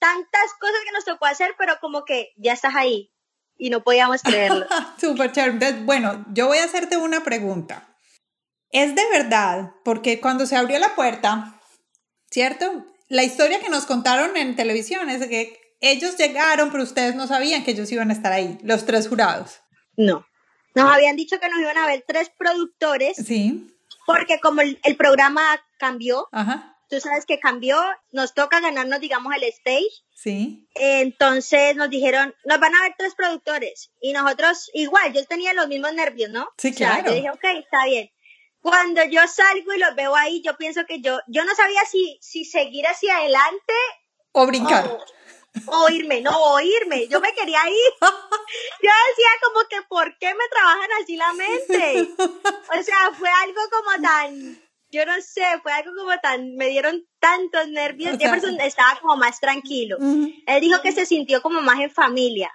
[0.00, 3.12] tantas cosas que nos tocó hacer, pero como que ya estás ahí
[3.56, 4.66] y no podíamos creerlo.
[5.00, 5.72] Súper chévere.
[5.82, 7.91] Bueno, yo voy a hacerte una pregunta.
[8.72, 9.72] ¿Es de verdad?
[9.84, 11.60] Porque cuando se abrió la puerta,
[12.30, 12.86] ¿cierto?
[13.08, 17.64] La historia que nos contaron en televisión es que ellos llegaron, pero ustedes no sabían
[17.64, 19.60] que ellos iban a estar ahí, los tres jurados.
[19.96, 20.24] No.
[20.74, 23.16] Nos habían dicho que nos iban a ver tres productores.
[23.16, 23.68] Sí.
[24.06, 25.42] Porque como el, programa
[25.78, 26.78] cambió, Ajá.
[26.88, 27.78] tú sabes que cambió,
[28.10, 29.90] nos toca ganarnos, digamos, el stage.
[30.14, 30.66] Sí.
[30.74, 33.92] Entonces nos dijeron, nos van a ver tres productores.
[34.00, 36.48] Y nosotros, igual, yo tenía los mismos nervios, ¿no?
[36.56, 37.08] Sí, claro.
[37.08, 38.10] yo dije, ok, está bien.
[38.62, 42.18] Cuando yo salgo y los veo ahí, yo pienso que yo, yo no sabía si,
[42.22, 43.74] si seguir hacia adelante
[44.32, 44.98] o brincar
[45.66, 47.92] oírme, no oírme, yo me quería ir.
[48.82, 52.14] Yo decía como que, ¿por qué me trabajan así la mente?
[52.18, 57.06] O sea, fue algo como tan, yo no sé, fue algo como tan, me dieron
[57.18, 58.18] tantos nervios.
[58.18, 59.96] Jefferson estaba como más tranquilo.
[60.00, 62.50] Él dijo que se sintió como más en familia.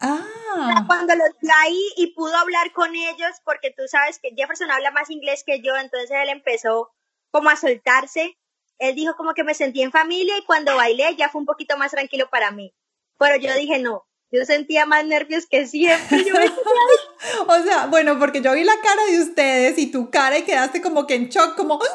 [0.00, 0.84] Ah.
[0.86, 1.28] Cuando los
[1.62, 5.60] ahí y pudo hablar con ellos, porque tú sabes que Jefferson habla más inglés que
[5.62, 6.90] yo, entonces él empezó
[7.30, 8.36] como a soltarse.
[8.78, 11.76] Él dijo como que me sentí en familia y cuando bailé ya fue un poquito
[11.78, 12.74] más tranquilo para mí.
[13.18, 16.24] Pero yo dije, no, yo sentía más nervios que siempre.
[17.46, 20.82] o sea, bueno, porque yo vi la cara de ustedes y tu cara y quedaste
[20.82, 21.80] como que en shock, como...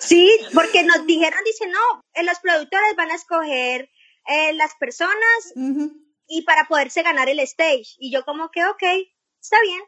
[0.00, 3.90] Sí, porque nos dijeron, dice, no, eh, los productores van a escoger
[4.26, 5.52] eh, las personas
[6.28, 7.96] y para poderse ganar el stage.
[7.98, 8.82] Y yo como que, ok,
[9.40, 9.80] está bien.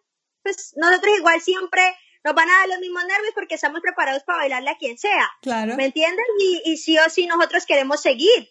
[0.42, 1.82] Pues nosotros igual siempre
[2.24, 5.30] nos van a dar los mismos nervios porque estamos preparados para bailarle a quien sea.
[5.42, 5.76] Claro.
[5.76, 6.24] ¿Me entiendes?
[6.38, 8.50] Y, y sí o sí nosotros queremos seguir.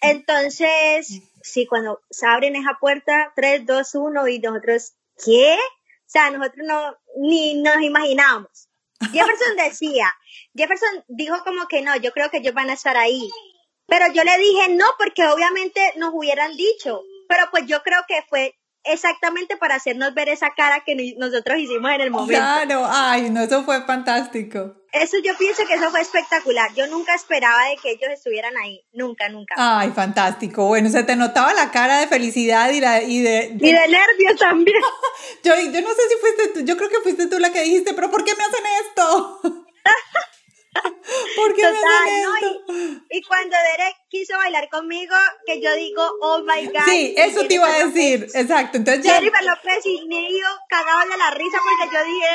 [0.00, 5.54] Entonces, sí, cuando se abren esa puerta, 3, 2, 1, y nosotros, ¿qué?
[5.54, 8.68] O sea, nosotros no, ni nos imaginábamos.
[9.12, 10.12] Jefferson decía,
[10.54, 13.30] Jefferson dijo como que no, yo creo que ellos van a estar ahí.
[13.86, 17.02] Pero yo le dije no, porque obviamente nos hubieran dicho.
[17.28, 21.90] Pero pues yo creo que fue exactamente para hacernos ver esa cara que nosotros hicimos
[21.92, 22.34] en el momento.
[22.34, 24.76] Claro, ay, no, eso fue fantástico.
[24.92, 26.72] Eso yo pienso que eso fue espectacular.
[26.74, 29.54] Yo nunca esperaba de que ellos estuvieran ahí, nunca, nunca.
[29.56, 30.66] Ay, fantástico.
[30.66, 34.36] Bueno, se te notaba la cara de felicidad y, la, y de, Y de nervios
[34.38, 34.76] también.
[35.42, 37.94] yo, yo no sé si fuiste tú, yo creo que fuiste tú la que dijiste,
[37.94, 39.40] pero ¿por qué me hacen esto?
[41.36, 41.62] ¿Por qué
[43.10, 45.14] Y, cuando Derek quiso bailar conmigo,
[45.46, 46.84] que yo digo, oh my God.
[46.86, 48.78] Sí, eso te iba a decir, exacto.
[48.78, 49.14] Entonces ya.
[49.16, 52.28] Jennifer López y medio cagado de la risa porque yo dije,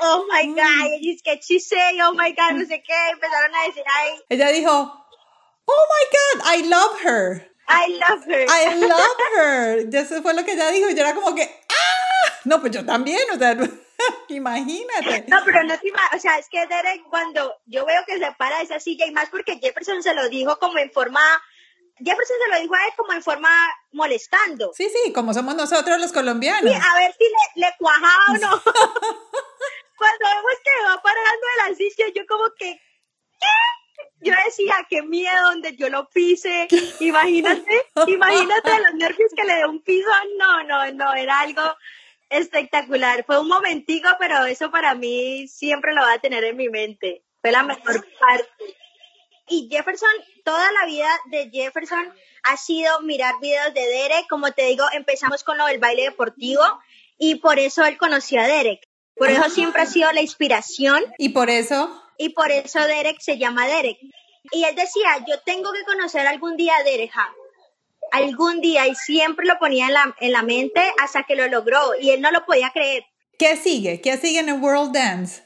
[0.00, 0.54] oh my mm.
[0.54, 4.20] God, y es que say, oh my God, no sé qué, empezaron a decir ahí.
[4.28, 5.06] Ella dijo,
[5.64, 7.52] oh my God, I love her.
[7.68, 8.46] I love her.
[8.48, 9.94] I love her.
[9.94, 10.90] Eso fue lo que ella dijo.
[10.90, 12.32] Y yo era como que, ¡ah!
[12.44, 13.56] No, pues yo también, o sea.
[14.28, 15.24] Imagínate.
[15.28, 18.62] No, pero no te O sea, es que Derek, cuando yo veo que se para
[18.62, 21.20] esa silla, y más porque Jefferson se lo dijo como en forma.
[21.98, 23.50] Jefferson se lo dijo a él como en forma
[23.92, 24.72] molestando.
[24.74, 26.72] Sí, sí, como somos nosotros los colombianos.
[26.72, 28.62] a ver si le, le cuajaba o no.
[30.02, 32.80] cuando vemos que va parando de la silla, yo como que.
[33.38, 33.46] ¿Qué?
[34.24, 36.68] Yo decía, qué miedo donde yo lo pise.
[37.00, 40.10] Imagínate, imagínate los nervios que le dé un piso.
[40.38, 41.62] No, no, no, era algo
[42.32, 43.24] espectacular.
[43.24, 47.22] Fue un momentico, pero eso para mí siempre lo va a tener en mi mente.
[47.40, 48.76] Fue la mejor parte.
[49.48, 50.10] Y Jefferson,
[50.44, 52.12] toda la vida de Jefferson
[52.44, 54.26] ha sido mirar videos de Derek.
[54.28, 56.62] Como te digo, empezamos con lo del baile deportivo
[57.18, 58.88] y por eso él conoció a Derek.
[59.16, 61.04] Por eso siempre ha sido la inspiración.
[61.18, 62.02] ¿Y por eso?
[62.16, 63.98] Y por eso Derek se llama Derek.
[64.50, 67.12] Y él decía, yo tengo que conocer algún día a Derek
[68.12, 71.80] algún día y siempre lo ponía en la, en la mente hasta que lo logró
[72.00, 73.04] y él no lo podía creer.
[73.38, 74.00] ¿Qué sigue?
[74.00, 75.42] ¿Qué sigue en el World Dance?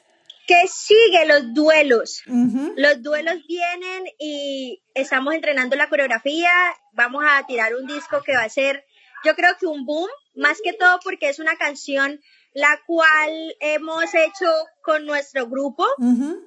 [0.47, 1.27] ¿Qué sigue?
[1.27, 2.23] Los duelos.
[2.27, 6.51] Los duelos vienen y estamos entrenando la coreografía.
[6.93, 8.85] Vamos a tirar un disco que va a ser,
[9.25, 12.21] yo creo que un boom, más que todo porque es una canción
[12.53, 14.51] la cual hemos hecho
[14.83, 15.85] con nuestro grupo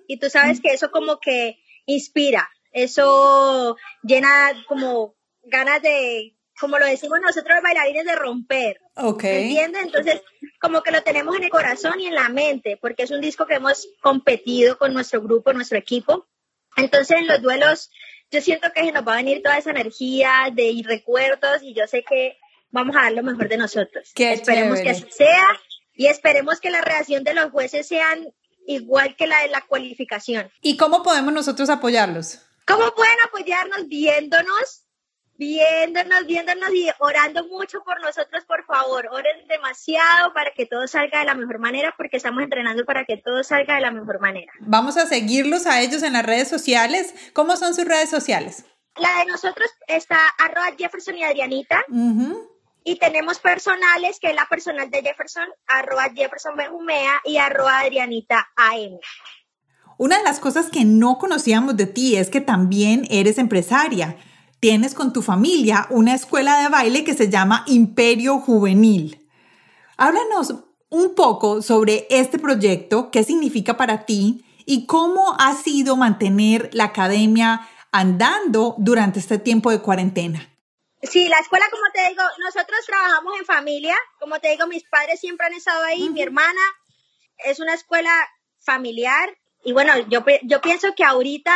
[0.07, 5.13] y tú sabes que eso como que inspira, eso llena como
[5.49, 8.81] ganas de, como lo decimos nosotros bailarines, de romper.
[8.95, 9.23] Ok.
[9.23, 9.83] ¿Entiendes?
[9.83, 10.21] Entonces,
[10.59, 13.45] como que lo tenemos en el corazón y en la mente, porque es un disco
[13.45, 16.27] que hemos competido con nuestro grupo, nuestro equipo.
[16.75, 17.89] Entonces, en los duelos,
[18.31, 21.87] yo siento que se nos va a venir toda esa energía de recuerdos y yo
[21.87, 22.37] sé que
[22.71, 24.11] vamos a dar lo mejor de nosotros.
[24.15, 25.47] esperemos que así sea
[25.93, 28.33] y esperemos que la reacción de los jueces sean
[28.67, 30.51] igual que la de la cualificación.
[30.61, 32.39] ¿Y cómo podemos nosotros apoyarlos?
[32.67, 34.85] ¿Cómo pueden apoyarnos viéndonos
[35.39, 39.07] viéndonos, viéndonos y orando mucho por nosotros, por favor.
[39.09, 43.15] Oren demasiado para que todo salga de la mejor manera, porque estamos entrenando para que
[43.17, 44.51] todo salga de la mejor manera.
[44.59, 47.15] Vamos a seguirlos a ellos en las redes sociales.
[47.33, 48.65] ¿Cómo son sus redes sociales?
[48.97, 51.85] La de nosotros está arroba Jefferson y Adrianita.
[52.83, 58.49] Y tenemos personales, que es la personal de Jefferson, arroba Jefferson Benjumea y arroba Adrianita
[58.57, 58.99] AM.
[59.97, 64.17] Una de las cosas que no conocíamos de ti es que también eres empresaria
[64.59, 69.27] tienes con tu familia una escuela de baile que se llama Imperio Juvenil.
[69.97, 70.55] Háblanos
[70.89, 76.85] un poco sobre este proyecto, qué significa para ti y cómo ha sido mantener la
[76.85, 80.49] academia andando durante este tiempo de cuarentena.
[81.01, 83.97] Sí, la escuela, como te digo, nosotros trabajamos en familia.
[84.19, 86.61] Como te digo, mis padres siempre han estado ahí, mi hermana.
[87.37, 88.11] Es una escuela
[88.59, 89.37] familiar.
[89.63, 91.53] Y bueno, yo, yo pienso que ahorita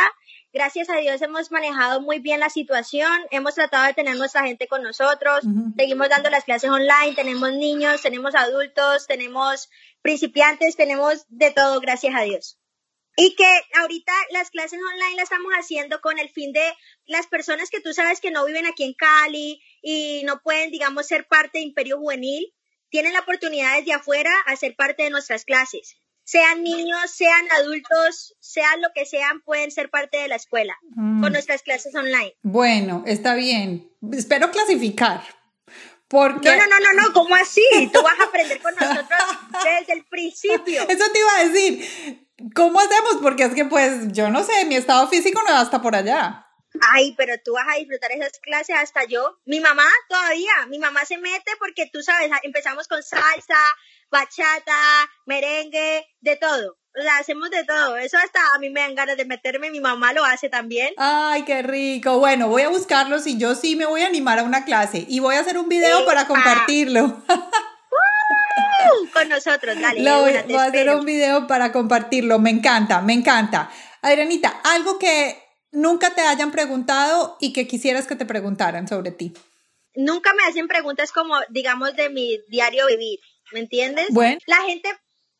[0.54, 4.68] gracias a Dios hemos manejado muy bien la situación, hemos tratado de tener nuestra gente
[4.68, 5.40] con nosotros,
[5.76, 9.68] seguimos dando las clases online, tenemos niños, tenemos adultos, tenemos
[10.00, 12.60] principiantes, tenemos de todo, gracias a Dios.
[13.16, 13.46] Y que
[13.80, 16.64] ahorita las clases online las estamos haciendo con el fin de
[17.06, 21.06] las personas que tú sabes que no viven aquí en Cali y no pueden, digamos,
[21.06, 22.54] ser parte de Imperio Juvenil,
[22.90, 25.96] tienen la oportunidad desde afuera a ser parte de nuestras clases.
[26.24, 31.20] Sean niños, sean adultos, sean lo que sean, pueden ser parte de la escuela con
[31.20, 31.32] mm.
[31.32, 32.34] nuestras clases online.
[32.42, 33.90] Bueno, está bien.
[34.12, 35.22] Espero clasificar.
[36.08, 36.48] Porque...
[36.48, 37.62] No, no, no, no, no, ¿cómo así?
[37.92, 39.20] Tú vas a aprender con nosotros
[39.64, 40.82] desde el principio.
[40.88, 42.26] Eso te iba a decir.
[42.54, 43.18] ¿Cómo hacemos?
[43.22, 46.44] Porque es que, pues, yo no sé, mi estado físico no va hasta por allá.
[46.92, 49.38] Ay, pero tú vas a disfrutar esas clases hasta yo.
[49.44, 53.58] Mi mamá todavía, mi mamá se mete porque tú sabes, empezamos con salsa,
[54.10, 56.76] bachata, merengue, de todo.
[56.96, 57.96] O sea, hacemos de todo.
[57.96, 59.70] Eso hasta a mí me dan ganas de meterme.
[59.70, 60.94] Mi mamá lo hace también.
[60.96, 62.18] Ay, qué rico.
[62.20, 65.04] Bueno, voy a buscarlos y yo sí me voy a animar a una clase.
[65.08, 67.22] Y voy a hacer un video para compartirlo.
[69.12, 70.02] con nosotros, dale.
[70.02, 73.70] Lo voy, a hacer un video para compartirlo, me encanta, me encanta.
[74.02, 75.42] Adrianita, algo que
[75.72, 79.32] nunca te hayan preguntado y que quisieras que te preguntaran sobre ti.
[79.96, 83.20] Nunca me hacen preguntas como, digamos, de mi diario vivir,
[83.54, 84.08] ¿me entiendes?
[84.10, 84.38] Bueno.
[84.46, 84.90] La gente,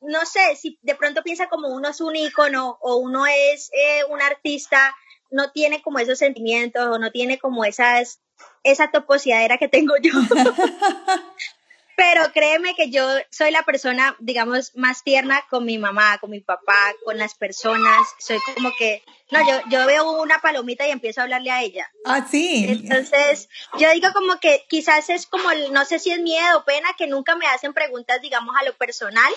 [0.01, 4.05] no sé, si de pronto piensa como uno es un ícono o uno es eh,
[4.09, 4.95] un artista,
[5.31, 8.23] no tiene como esos sentimientos o no tiene como esas,
[8.62, 10.12] esa toposidadera que tengo yo.
[11.97, 16.40] Pero créeme que yo soy la persona, digamos, más tierna con mi mamá, con mi
[16.40, 18.01] papá, con las personas.
[18.18, 21.90] Soy como que, no, yo, yo veo una palomita y empiezo a hablarle a ella.
[22.05, 22.66] Ah, sí.
[22.68, 26.88] Entonces, yo digo como que quizás es como, no sé si es miedo o pena
[26.99, 29.32] que nunca me hacen preguntas, digamos, a lo personal.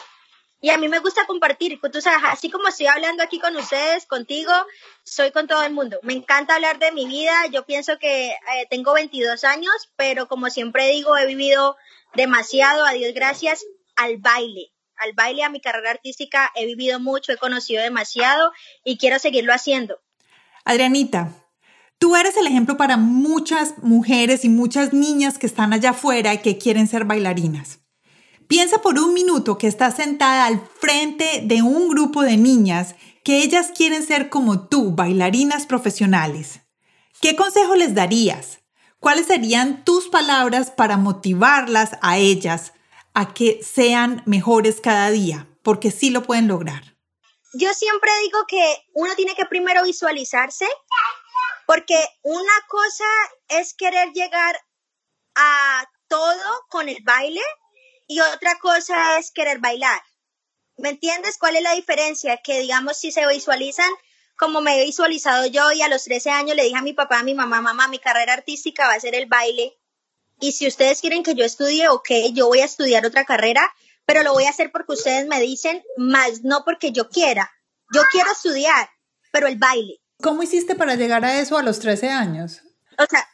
[0.59, 4.07] Y a mí me gusta compartir, tú sabes, así como estoy hablando aquí con ustedes,
[4.07, 4.51] contigo,
[5.03, 5.99] soy con todo el mundo.
[6.01, 10.49] Me encanta hablar de mi vida, yo pienso que eh, tengo 22 años, pero como
[10.49, 11.77] siempre digo, he vivido
[12.17, 13.63] demasiado, a Dios gracias,
[13.95, 14.73] al baile.
[14.97, 18.51] Al baile, a mi carrera artística, he vivido mucho, he conocido demasiado
[18.83, 19.99] y quiero seguirlo haciendo.
[20.65, 21.31] Adrianita,
[21.99, 26.39] tú eres el ejemplo para muchas mujeres y muchas niñas que están allá afuera y
[26.39, 27.79] que quieren ser bailarinas.
[28.47, 33.43] Piensa por un minuto que estás sentada al frente de un grupo de niñas que
[33.43, 36.61] ellas quieren ser como tú, bailarinas profesionales.
[37.21, 38.56] ¿Qué consejo les darías?
[38.99, 42.73] ¿Cuáles serían tus palabras para motivarlas a ellas
[43.13, 45.47] a que sean mejores cada día?
[45.61, 46.97] Porque sí lo pueden lograr.
[47.53, 50.67] Yo siempre digo que uno tiene que primero visualizarse,
[51.65, 53.05] porque una cosa
[53.49, 54.59] es querer llegar
[55.35, 57.41] a todo con el baile
[58.07, 60.01] y otra cosa es querer bailar.
[60.77, 62.37] ¿Me entiendes cuál es la diferencia?
[62.37, 63.91] Que digamos, si se visualizan
[64.37, 67.19] como me he visualizado yo y a los 13 años le dije a mi papá,
[67.19, 69.77] a mi mamá, mamá, mi carrera artística va a ser el baile.
[70.39, 73.73] Y si ustedes quieren que yo estudie, ok, yo voy a estudiar otra carrera,
[74.05, 77.51] pero lo voy a hacer porque ustedes me dicen, más no porque yo quiera.
[77.93, 78.89] Yo quiero estudiar,
[79.31, 79.99] pero el baile.
[80.21, 82.61] ¿Cómo hiciste para llegar a eso a los 13 años?
[82.99, 83.27] O sea,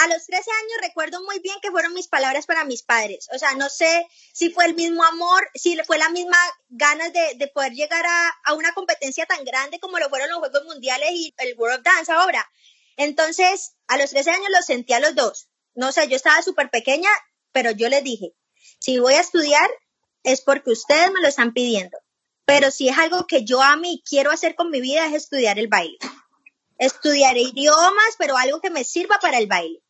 [0.00, 3.28] a los 13 años recuerdo muy bien que fueron mis palabras para mis padres.
[3.34, 6.38] O sea, no sé si fue el mismo amor, si fue la misma
[6.70, 8.04] ganas de, poder llegar
[8.44, 11.84] a, una competencia tan grande como lo fueron los Juegos Mundiales y el World of
[11.84, 12.50] Dance ahora.
[12.96, 15.48] Entonces, a los 13 años los sentí a los dos.
[15.74, 17.10] No sé, yo estaba súper pequeña,
[17.52, 18.32] pero yo les dije,
[18.78, 19.70] si voy a estudiar
[20.22, 21.98] es porque ustedes me lo están pidiendo.
[22.46, 25.58] Pero si es algo que yo a mí quiero hacer con mi vida es estudiar
[25.58, 25.98] el baile.
[26.78, 29.82] Estudiar idiomas, pero algo que me sirva para el baile.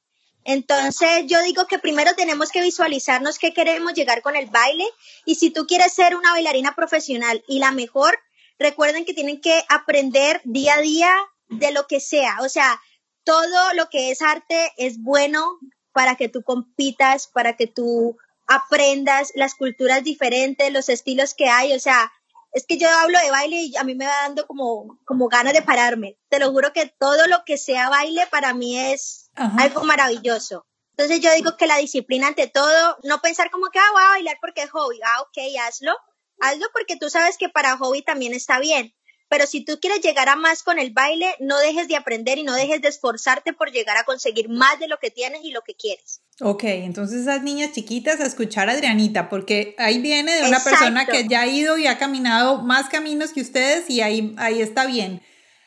[0.44, 4.84] Entonces yo digo que primero tenemos que visualizarnos qué queremos llegar con el baile
[5.24, 8.18] y si tú quieres ser una bailarina profesional y la mejor,
[8.58, 11.14] recuerden que tienen que aprender día a día
[11.48, 12.38] de lo que sea.
[12.40, 12.80] O sea,
[13.24, 15.58] todo lo que es arte es bueno
[15.92, 18.16] para que tú compitas, para que tú
[18.46, 21.72] aprendas las culturas diferentes, los estilos que hay.
[21.72, 22.12] O sea,
[22.52, 25.52] es que yo hablo de baile y a mí me va dando como, como ganas
[25.52, 26.18] de pararme.
[26.28, 30.66] Te lo juro que todo lo que sea baile para mí es algo maravilloso.
[30.96, 34.08] Entonces yo digo que la disciplina ante todo, no pensar como que, ah, voy a
[34.08, 35.92] bailar porque es hobby, ah, ok, hazlo,
[36.40, 38.94] hazlo porque tú sabes que para hobby también está bien.
[39.30, 42.42] Pero si tú quieres llegar a más con el baile, no dejes de aprender y
[42.42, 45.62] no dejes de esforzarte por llegar a conseguir más de lo que tienes y lo
[45.62, 46.20] que quieres.
[46.40, 51.06] Ok, entonces esas niñas chiquitas a escuchar a Adrianita, porque ahí viene de una persona
[51.06, 54.86] que ya ha ido y ha caminado más caminos que ustedes y ahí, ahí está
[54.86, 55.22] bien.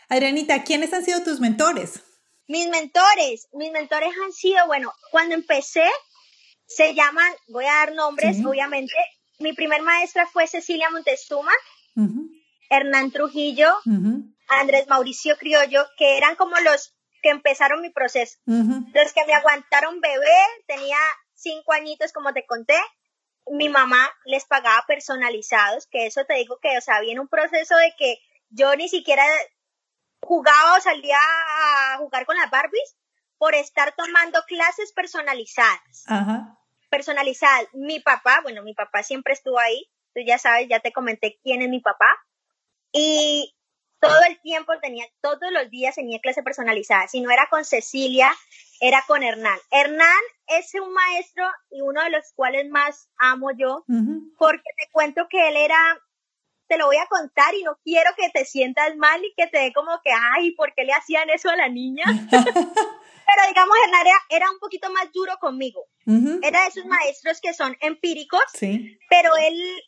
[0.09, 2.01] Adrianita, ¿quiénes han sido tus mentores?
[2.47, 5.89] Mis mentores, mis mentores han sido, bueno, cuando empecé,
[6.67, 8.93] se llaman, voy a dar nombres, obviamente.
[9.39, 11.53] Mi primer maestra fue Cecilia Montezuma,
[12.69, 13.73] Hernán Trujillo,
[14.47, 18.37] Andrés Mauricio Criollo, que eran como los que empezaron mi proceso.
[18.45, 20.37] Los que me aguantaron bebé,
[20.67, 20.97] tenía
[21.33, 22.77] cinco añitos, como te conté.
[23.47, 27.75] Mi mamá les pagaba personalizados, que eso te digo que, o sea, viene un proceso
[27.77, 28.17] de que
[28.49, 29.25] yo ni siquiera
[30.21, 32.95] jugaba o salía a jugar con las Barbies
[33.37, 36.05] por estar tomando clases personalizadas.
[36.89, 37.67] Personalizadas.
[37.73, 39.89] Mi papá, bueno, mi papá siempre estuvo ahí.
[40.13, 42.07] Tú ya sabes, ya te comenté quién es mi papá.
[42.93, 43.53] Y
[43.99, 47.07] todo el tiempo tenía, todos los días tenía clase personalizada.
[47.07, 48.31] Si no era con Cecilia,
[48.79, 49.57] era con Hernán.
[49.71, 53.85] Hernán es un maestro y uno de los cuales más amo yo,
[54.37, 55.77] porque te cuento que él era,
[56.67, 59.59] te lo voy a contar y no quiero que te sientas mal y que te
[59.59, 62.03] dé como que, ay, ¿por qué le hacían eso a la niña?
[62.33, 65.87] pero digamos, Hernán era, un poquito más duro conmigo.
[66.41, 68.43] Era de esos maestros que son empíricos,
[69.09, 69.81] pero él,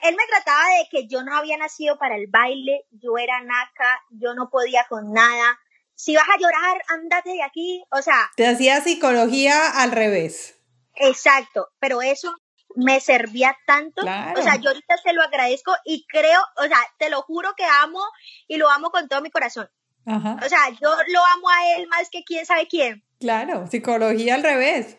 [0.00, 4.00] él me trataba de que yo no había nacido para el baile, yo era naca,
[4.10, 5.58] yo no podía con nada.
[5.94, 7.84] Si vas a llorar, ándate de aquí.
[7.90, 8.30] O sea.
[8.36, 10.58] Te hacía psicología al revés.
[10.94, 12.34] Exacto, pero eso
[12.74, 14.02] me servía tanto.
[14.02, 17.64] O sea, yo ahorita se lo agradezco y creo, o sea, te lo juro que
[17.64, 18.02] amo
[18.46, 19.68] y lo amo con todo mi corazón.
[20.06, 23.02] O sea, yo lo amo a él más que quién sabe quién.
[23.18, 24.98] Claro, psicología al revés.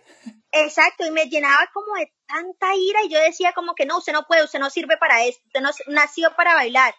[0.51, 4.13] Exacto, y me llenaba como de tanta ira y yo decía como que no, usted
[4.13, 6.93] no puede, usted no sirve para esto, usted no nació para bailar.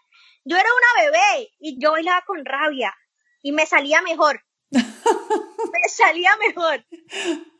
[0.44, 2.94] Yo era una bebé y yo bailaba con rabia
[3.42, 4.44] y me salía mejor.
[4.70, 6.84] me salía mejor.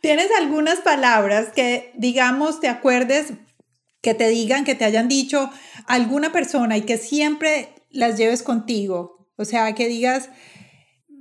[0.01, 3.32] ¿Tienes algunas palabras que, digamos, te acuerdes,
[4.03, 5.51] que te digan, que te hayan dicho
[5.86, 9.28] alguna persona y que siempre las lleves contigo?
[9.36, 10.30] O sea, que digas,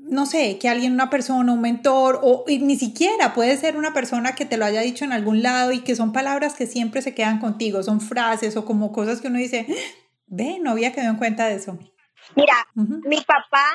[0.09, 4.35] no sé, que alguien, una persona, un mentor, o ni siquiera puede ser una persona
[4.35, 7.13] que te lo haya dicho en algún lado y que son palabras que siempre se
[7.13, 9.67] quedan contigo, son frases o como cosas que uno dice,
[10.25, 11.77] ve, no había quedado en cuenta de eso.
[12.35, 13.65] Mira, mi papá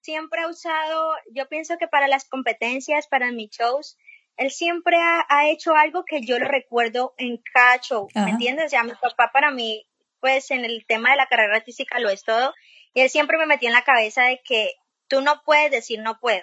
[0.00, 3.96] siempre ha usado, yo pienso que para las competencias, para mis shows,
[4.36, 4.96] él siempre
[5.28, 8.66] ha, hecho algo que yo lo recuerdo en cada show, ¿me entiendes?
[8.66, 9.86] O sea, mi papá para mí,
[10.20, 12.52] pues en el tema de la carrera artística lo es todo
[12.94, 14.72] y él siempre me metió en la cabeza de que
[15.12, 16.42] tú no puedes decir no puedo.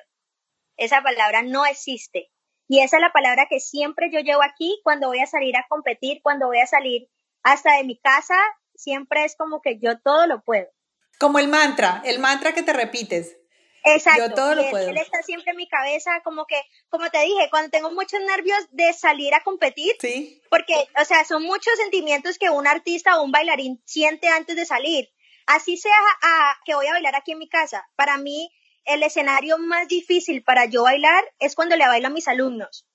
[0.78, 2.30] Esa palabra no existe.
[2.68, 5.66] Y esa es la palabra que siempre yo llevo aquí cuando voy a salir a
[5.68, 7.10] competir, cuando voy a salir
[7.42, 8.36] hasta de mi casa,
[8.76, 10.68] siempre es como que yo todo lo puedo.
[11.20, 13.38] Como el mantra, el mantra que te repites.
[13.84, 14.28] Exacto.
[14.28, 14.88] Yo todo lo puedo.
[14.88, 18.60] Él está siempre en mi cabeza, como que, como te dije, cuando tengo muchos nervios
[18.70, 20.44] de salir a competir, sí.
[20.52, 24.66] porque, o sea, son muchos sentimientos que un artista o un bailarín siente antes de
[24.68, 25.10] salir
[25.50, 25.92] así sea
[26.22, 28.52] a, que voy a bailar aquí en mi casa, para mí
[28.90, 32.88] el escenario más difícil para yo bailar es cuando le bailo a mis alumnos.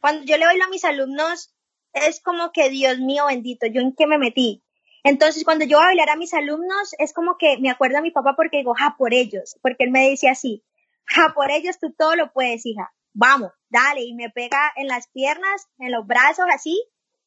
[0.00, 1.54] Cuando yo le bailo a mis alumnos
[1.92, 4.64] es como que, Dios mío bendito, ¿yo en qué me metí?
[5.04, 8.02] Entonces, cuando yo voy a bailar a mis alumnos, es como que me acuerdo a
[8.02, 10.64] mi papá porque digo, ja, por ellos, porque él me dice así,
[11.04, 15.08] ja, por ellos tú todo lo puedes, hija, vamos, dale, y me pega en las
[15.08, 16.82] piernas, en los brazos, así,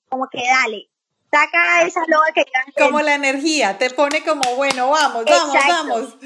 [0.09, 0.89] como que dale,
[1.29, 2.45] saca esa loba que
[2.77, 6.17] Como la energía, te pone como, bueno, vamos, vamos, vamos.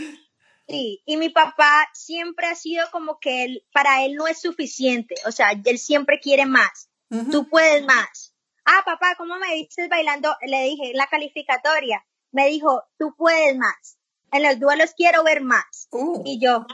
[0.69, 5.15] Sí, y mi papá siempre ha sido como que él, para él no es suficiente,
[5.25, 6.91] o sea, él siempre quiere más,
[7.31, 8.35] tú puedes más.
[8.65, 10.35] Ah, papá, ¿cómo me viste bailando?
[10.45, 13.97] Le dije, la calificatoria, me dijo, tú puedes más,
[14.31, 15.87] en los duelos quiero ver más.
[15.89, 16.21] Uh.
[16.23, 16.67] Y yo,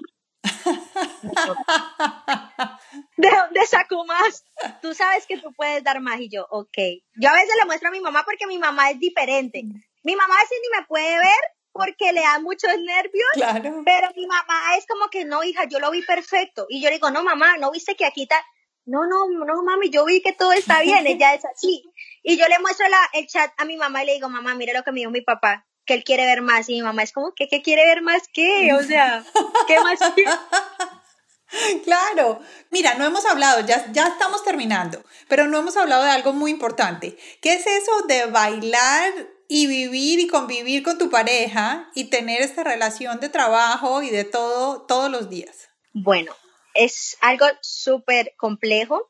[3.17, 4.45] ¿De dónde saco más?
[4.81, 6.77] Tú sabes que tú puedes dar más y yo, ok.
[7.15, 9.63] Yo a veces le muestro a mi mamá porque mi mamá es diferente.
[10.03, 13.83] Mi mamá a veces ni me puede ver porque le da muchos nervios, claro.
[13.83, 16.67] pero mi mamá es como que no, hija, yo lo vi perfecto.
[16.69, 18.37] Y yo le digo, no, mamá, ¿no viste que aquí está?
[18.85, 21.83] No, no, no, mami, yo vi que todo está bien, ella es así.
[22.23, 24.71] Y yo le muestro la, el chat a mi mamá y le digo, mamá, mira
[24.71, 27.11] lo que me dijo mi papá que él quiere ver más y mi mamá es
[27.11, 28.73] como que ¿qué quiere ver más qué?
[28.73, 29.23] O sea,
[29.67, 29.99] ¿qué más
[31.83, 36.33] Claro, mira, no hemos hablado, ya, ya estamos terminando, pero no hemos hablado de algo
[36.33, 37.17] muy importante.
[37.41, 42.63] ¿Qué es eso de bailar y vivir y convivir con tu pareja y tener esta
[42.63, 45.69] relación de trabajo y de todo todos los días?
[45.93, 46.35] Bueno,
[46.73, 49.07] es algo súper complejo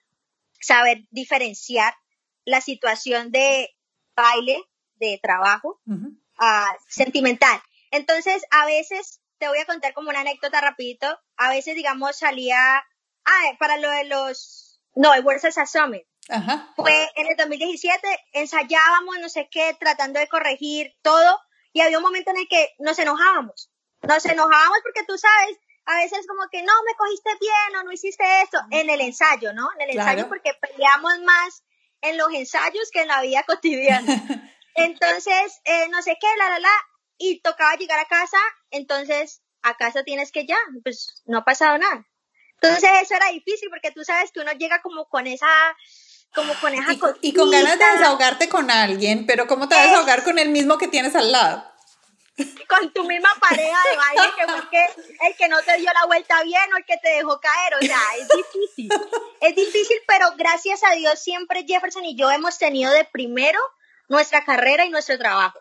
[0.59, 1.93] saber diferenciar
[2.45, 3.69] la situación de
[4.15, 4.61] baile,
[4.95, 5.81] de trabajo,
[6.87, 7.61] sentimental.
[7.91, 11.07] Entonces, a veces, te voy a contar como una anécdota rapidito,
[11.37, 12.57] a veces, digamos, salía,
[13.25, 16.03] ah, para lo de los, no, el World Summit.
[16.29, 16.73] Ajá.
[16.75, 21.39] Fue en el 2017, ensayábamos, no sé qué, tratando de corregir todo,
[21.71, 23.69] y había un momento en el que nos enojábamos.
[24.01, 27.91] Nos enojábamos porque tú sabes, a veces como que no, me cogiste bien o no
[27.91, 29.69] hiciste esto, en el ensayo, ¿no?
[29.77, 31.63] En el ensayo porque peleamos más
[32.01, 34.05] en los ensayos que en la vida cotidiana.
[34.75, 36.73] Entonces, eh, no sé qué, la, la, la,
[37.17, 38.37] y tocaba llegar a casa,
[38.71, 42.05] entonces a casa tienes que ya, pues no ha pasado nada.
[42.61, 45.47] Entonces eso era difícil porque tú sabes que uno llega como con esa,
[46.35, 49.85] como con esa y, y con ganas de desahogarte con alguien, pero ¿cómo te vas
[49.85, 51.63] a desahogar con el mismo que tienes al lado?
[52.67, 56.43] con tu misma pareja de baile que fue el que no te dio la vuelta
[56.43, 57.75] bien o el que te dejó caer.
[57.75, 58.89] O sea, es difícil.
[59.41, 63.59] Es difícil, pero gracias a Dios siempre Jefferson y yo hemos tenido de primero
[64.07, 65.59] nuestra carrera y nuestro trabajo.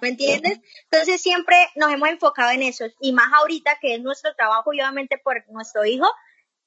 [0.00, 0.60] ¿Me entiendes?
[0.90, 2.84] Entonces siempre nos hemos enfocado en eso.
[3.00, 6.06] Y más ahorita que es nuestro trabajo y obviamente por nuestro hijo.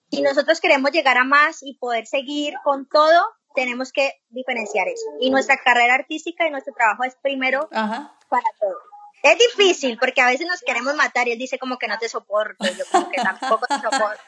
[0.09, 3.23] Si nosotros queremos llegar a más y poder seguir con todo,
[3.53, 5.05] tenemos que diferenciar eso.
[5.19, 8.77] Y nuestra carrera artística y nuestro trabajo es primero para todo.
[9.23, 12.09] Es difícil porque a veces nos queremos matar y él dice como que no te
[12.09, 14.21] soporto, yo como que tampoco te soporto.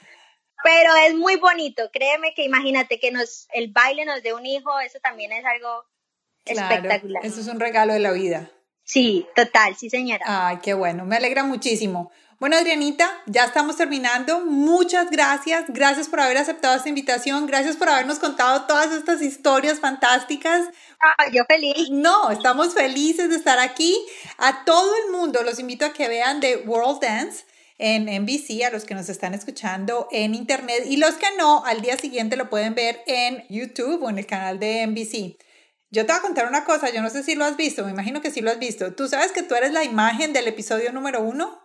[0.63, 4.79] Pero es muy bonito, créeme que imagínate que nos el baile nos dé un hijo,
[4.79, 5.83] eso también es algo
[6.45, 7.25] espectacular.
[7.25, 8.49] Eso es un regalo de la vida.
[8.83, 10.23] Sí, total, sí señora.
[10.27, 12.11] Ay, qué bueno, me alegra muchísimo.
[12.37, 14.41] Bueno, Adrianita, ya estamos terminando.
[14.41, 15.65] Muchas gracias.
[15.69, 17.45] Gracias por haber aceptado esta invitación.
[17.45, 20.67] Gracias por habernos contado todas estas historias fantásticas.
[20.99, 21.89] Ah, yo feliz.
[21.91, 23.95] No, estamos felices de estar aquí.
[24.37, 27.45] A todo el mundo los invito a que vean The World Dance
[27.77, 31.81] en NBC, a los que nos están escuchando en internet y los que no, al
[31.81, 35.37] día siguiente lo pueden ver en YouTube o en el canal de NBC.
[35.89, 37.91] Yo te voy a contar una cosa, yo no sé si lo has visto, me
[37.91, 38.93] imagino que sí lo has visto.
[38.93, 41.64] ¿Tú sabes que tú eres la imagen del episodio número uno?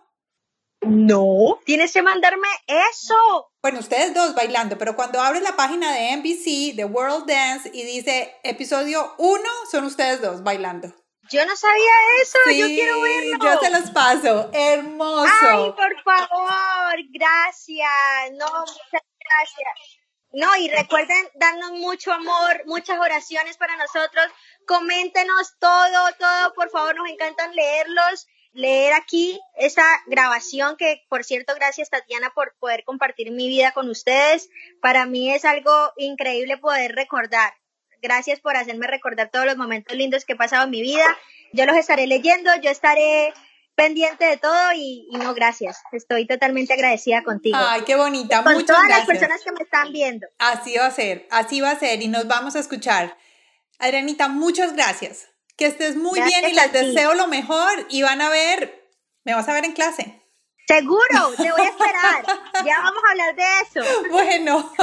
[0.81, 3.51] No, tienes que mandarme eso.
[3.61, 7.83] Bueno, ustedes dos bailando, pero cuando abres la página de NBC, de World Dance, y
[7.83, 10.91] dice episodio 1, son ustedes dos bailando.
[11.29, 13.37] Yo no sabía eso, yo quiero verlo.
[13.43, 15.31] Yo te los paso, hermoso.
[15.41, 18.31] Ay, por favor, gracias.
[18.33, 20.01] No, muchas gracias.
[20.33, 24.25] No, y recuerden darnos mucho amor, muchas oraciones para nosotros.
[24.65, 31.53] Coméntenos todo, todo, por favor, nos encantan leerlos leer aquí esa grabación que, por cierto,
[31.55, 34.49] gracias Tatiana por poder compartir mi vida con ustedes.
[34.81, 37.53] Para mí es algo increíble poder recordar.
[38.01, 41.05] Gracias por hacerme recordar todos los momentos lindos que he pasado en mi vida.
[41.53, 43.33] Yo los estaré leyendo, yo estaré
[43.75, 45.81] pendiente de todo y, no, gracias.
[45.91, 47.57] Estoy totalmente agradecida contigo.
[47.59, 48.43] Ay, qué bonita.
[48.43, 50.27] Con todas las personas que me están viendo.
[50.39, 53.17] Así va a ser, así va a ser y nos vamos a escuchar.
[53.79, 55.30] Adrianita, muchas gracias.
[55.61, 58.89] Que estés muy bien y les deseo lo mejor y van a ver,
[59.23, 60.19] me vas a ver en clase.
[60.65, 62.25] Seguro, te voy a esperar.
[62.65, 64.09] ya vamos a hablar de eso.
[64.09, 64.73] Bueno.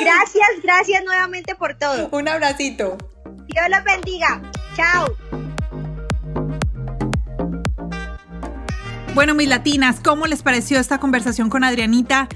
[0.00, 2.08] Gracias, gracias nuevamente por todo.
[2.10, 2.96] Un abracito.
[3.48, 4.40] Dios los bendiga.
[4.74, 5.14] Chao.
[9.12, 12.28] Bueno, mis latinas, ¿cómo les pareció esta conversación con Adrianita?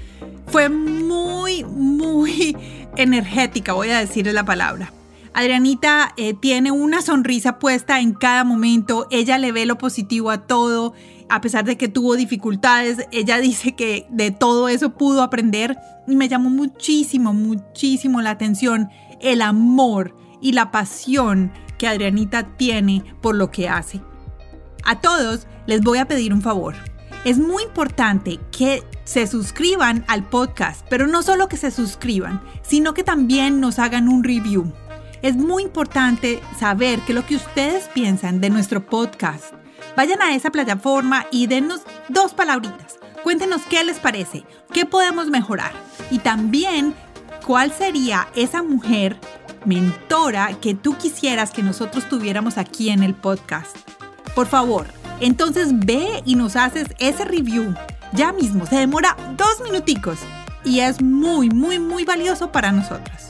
[0.51, 2.55] Fue muy, muy
[2.97, 4.93] energética, voy a decirles la palabra.
[5.39, 10.47] Adrianita eh, tiene una sonrisa puesta en cada momento, ella le ve lo positivo a
[10.47, 10.93] todo,
[11.29, 15.77] a pesar de que tuvo dificultades, ella dice que de todo eso pudo aprender
[16.09, 18.89] y me llamó muchísimo, muchísimo la atención
[19.21, 24.01] el amor y la pasión que Adrianita tiene por lo que hace.
[24.83, 26.75] A todos les voy a pedir un favor.
[27.23, 32.93] Es muy importante que se suscriban al podcast, pero no solo que se suscriban, sino
[32.93, 34.73] que también nos hagan un review.
[35.21, 39.53] Es muy importante saber que lo que ustedes piensan de nuestro podcast.
[39.97, 42.99] Vayan a esa plataforma y dennos dos palabritas.
[43.23, 45.73] Cuéntenos qué les parece, qué podemos mejorar
[46.09, 46.95] y también
[47.45, 49.17] cuál sería esa mujer
[49.65, 53.75] mentora que tú quisieras que nosotros tuviéramos aquí en el podcast.
[54.35, 54.87] Por favor,
[55.19, 57.75] entonces ve y nos haces ese review
[58.13, 58.65] ya mismo.
[58.65, 60.19] Se demora dos minuticos
[60.63, 63.29] y es muy, muy, muy valioso para nosotros.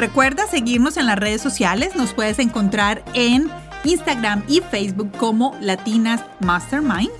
[0.00, 3.50] Recuerda seguirnos en las redes sociales, nos puedes encontrar en
[3.84, 7.10] Instagram y Facebook como Latinas Mastermind,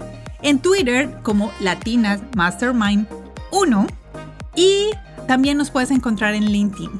[0.40, 3.06] en Twitter como Latinas Mastermind
[3.50, 3.86] 1
[4.56, 4.92] y
[5.28, 6.90] también nos puedes encontrar en LinkedIn.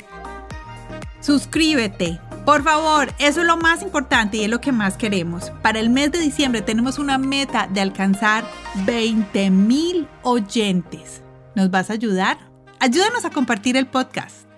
[1.20, 5.50] Suscríbete, por favor, eso es lo más importante y es lo que más queremos.
[5.62, 8.44] Para el mes de diciembre tenemos una meta de alcanzar
[8.84, 11.22] 20 mil oyentes.
[11.54, 12.36] ¿Nos vas a ayudar?
[12.80, 14.49] Ayúdanos a compartir el podcast.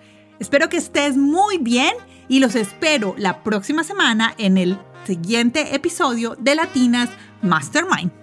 [0.43, 1.93] Espero que estés muy bien
[2.27, 7.09] y los espero la próxima semana en el siguiente episodio de Latinas
[7.41, 8.22] Mastermind.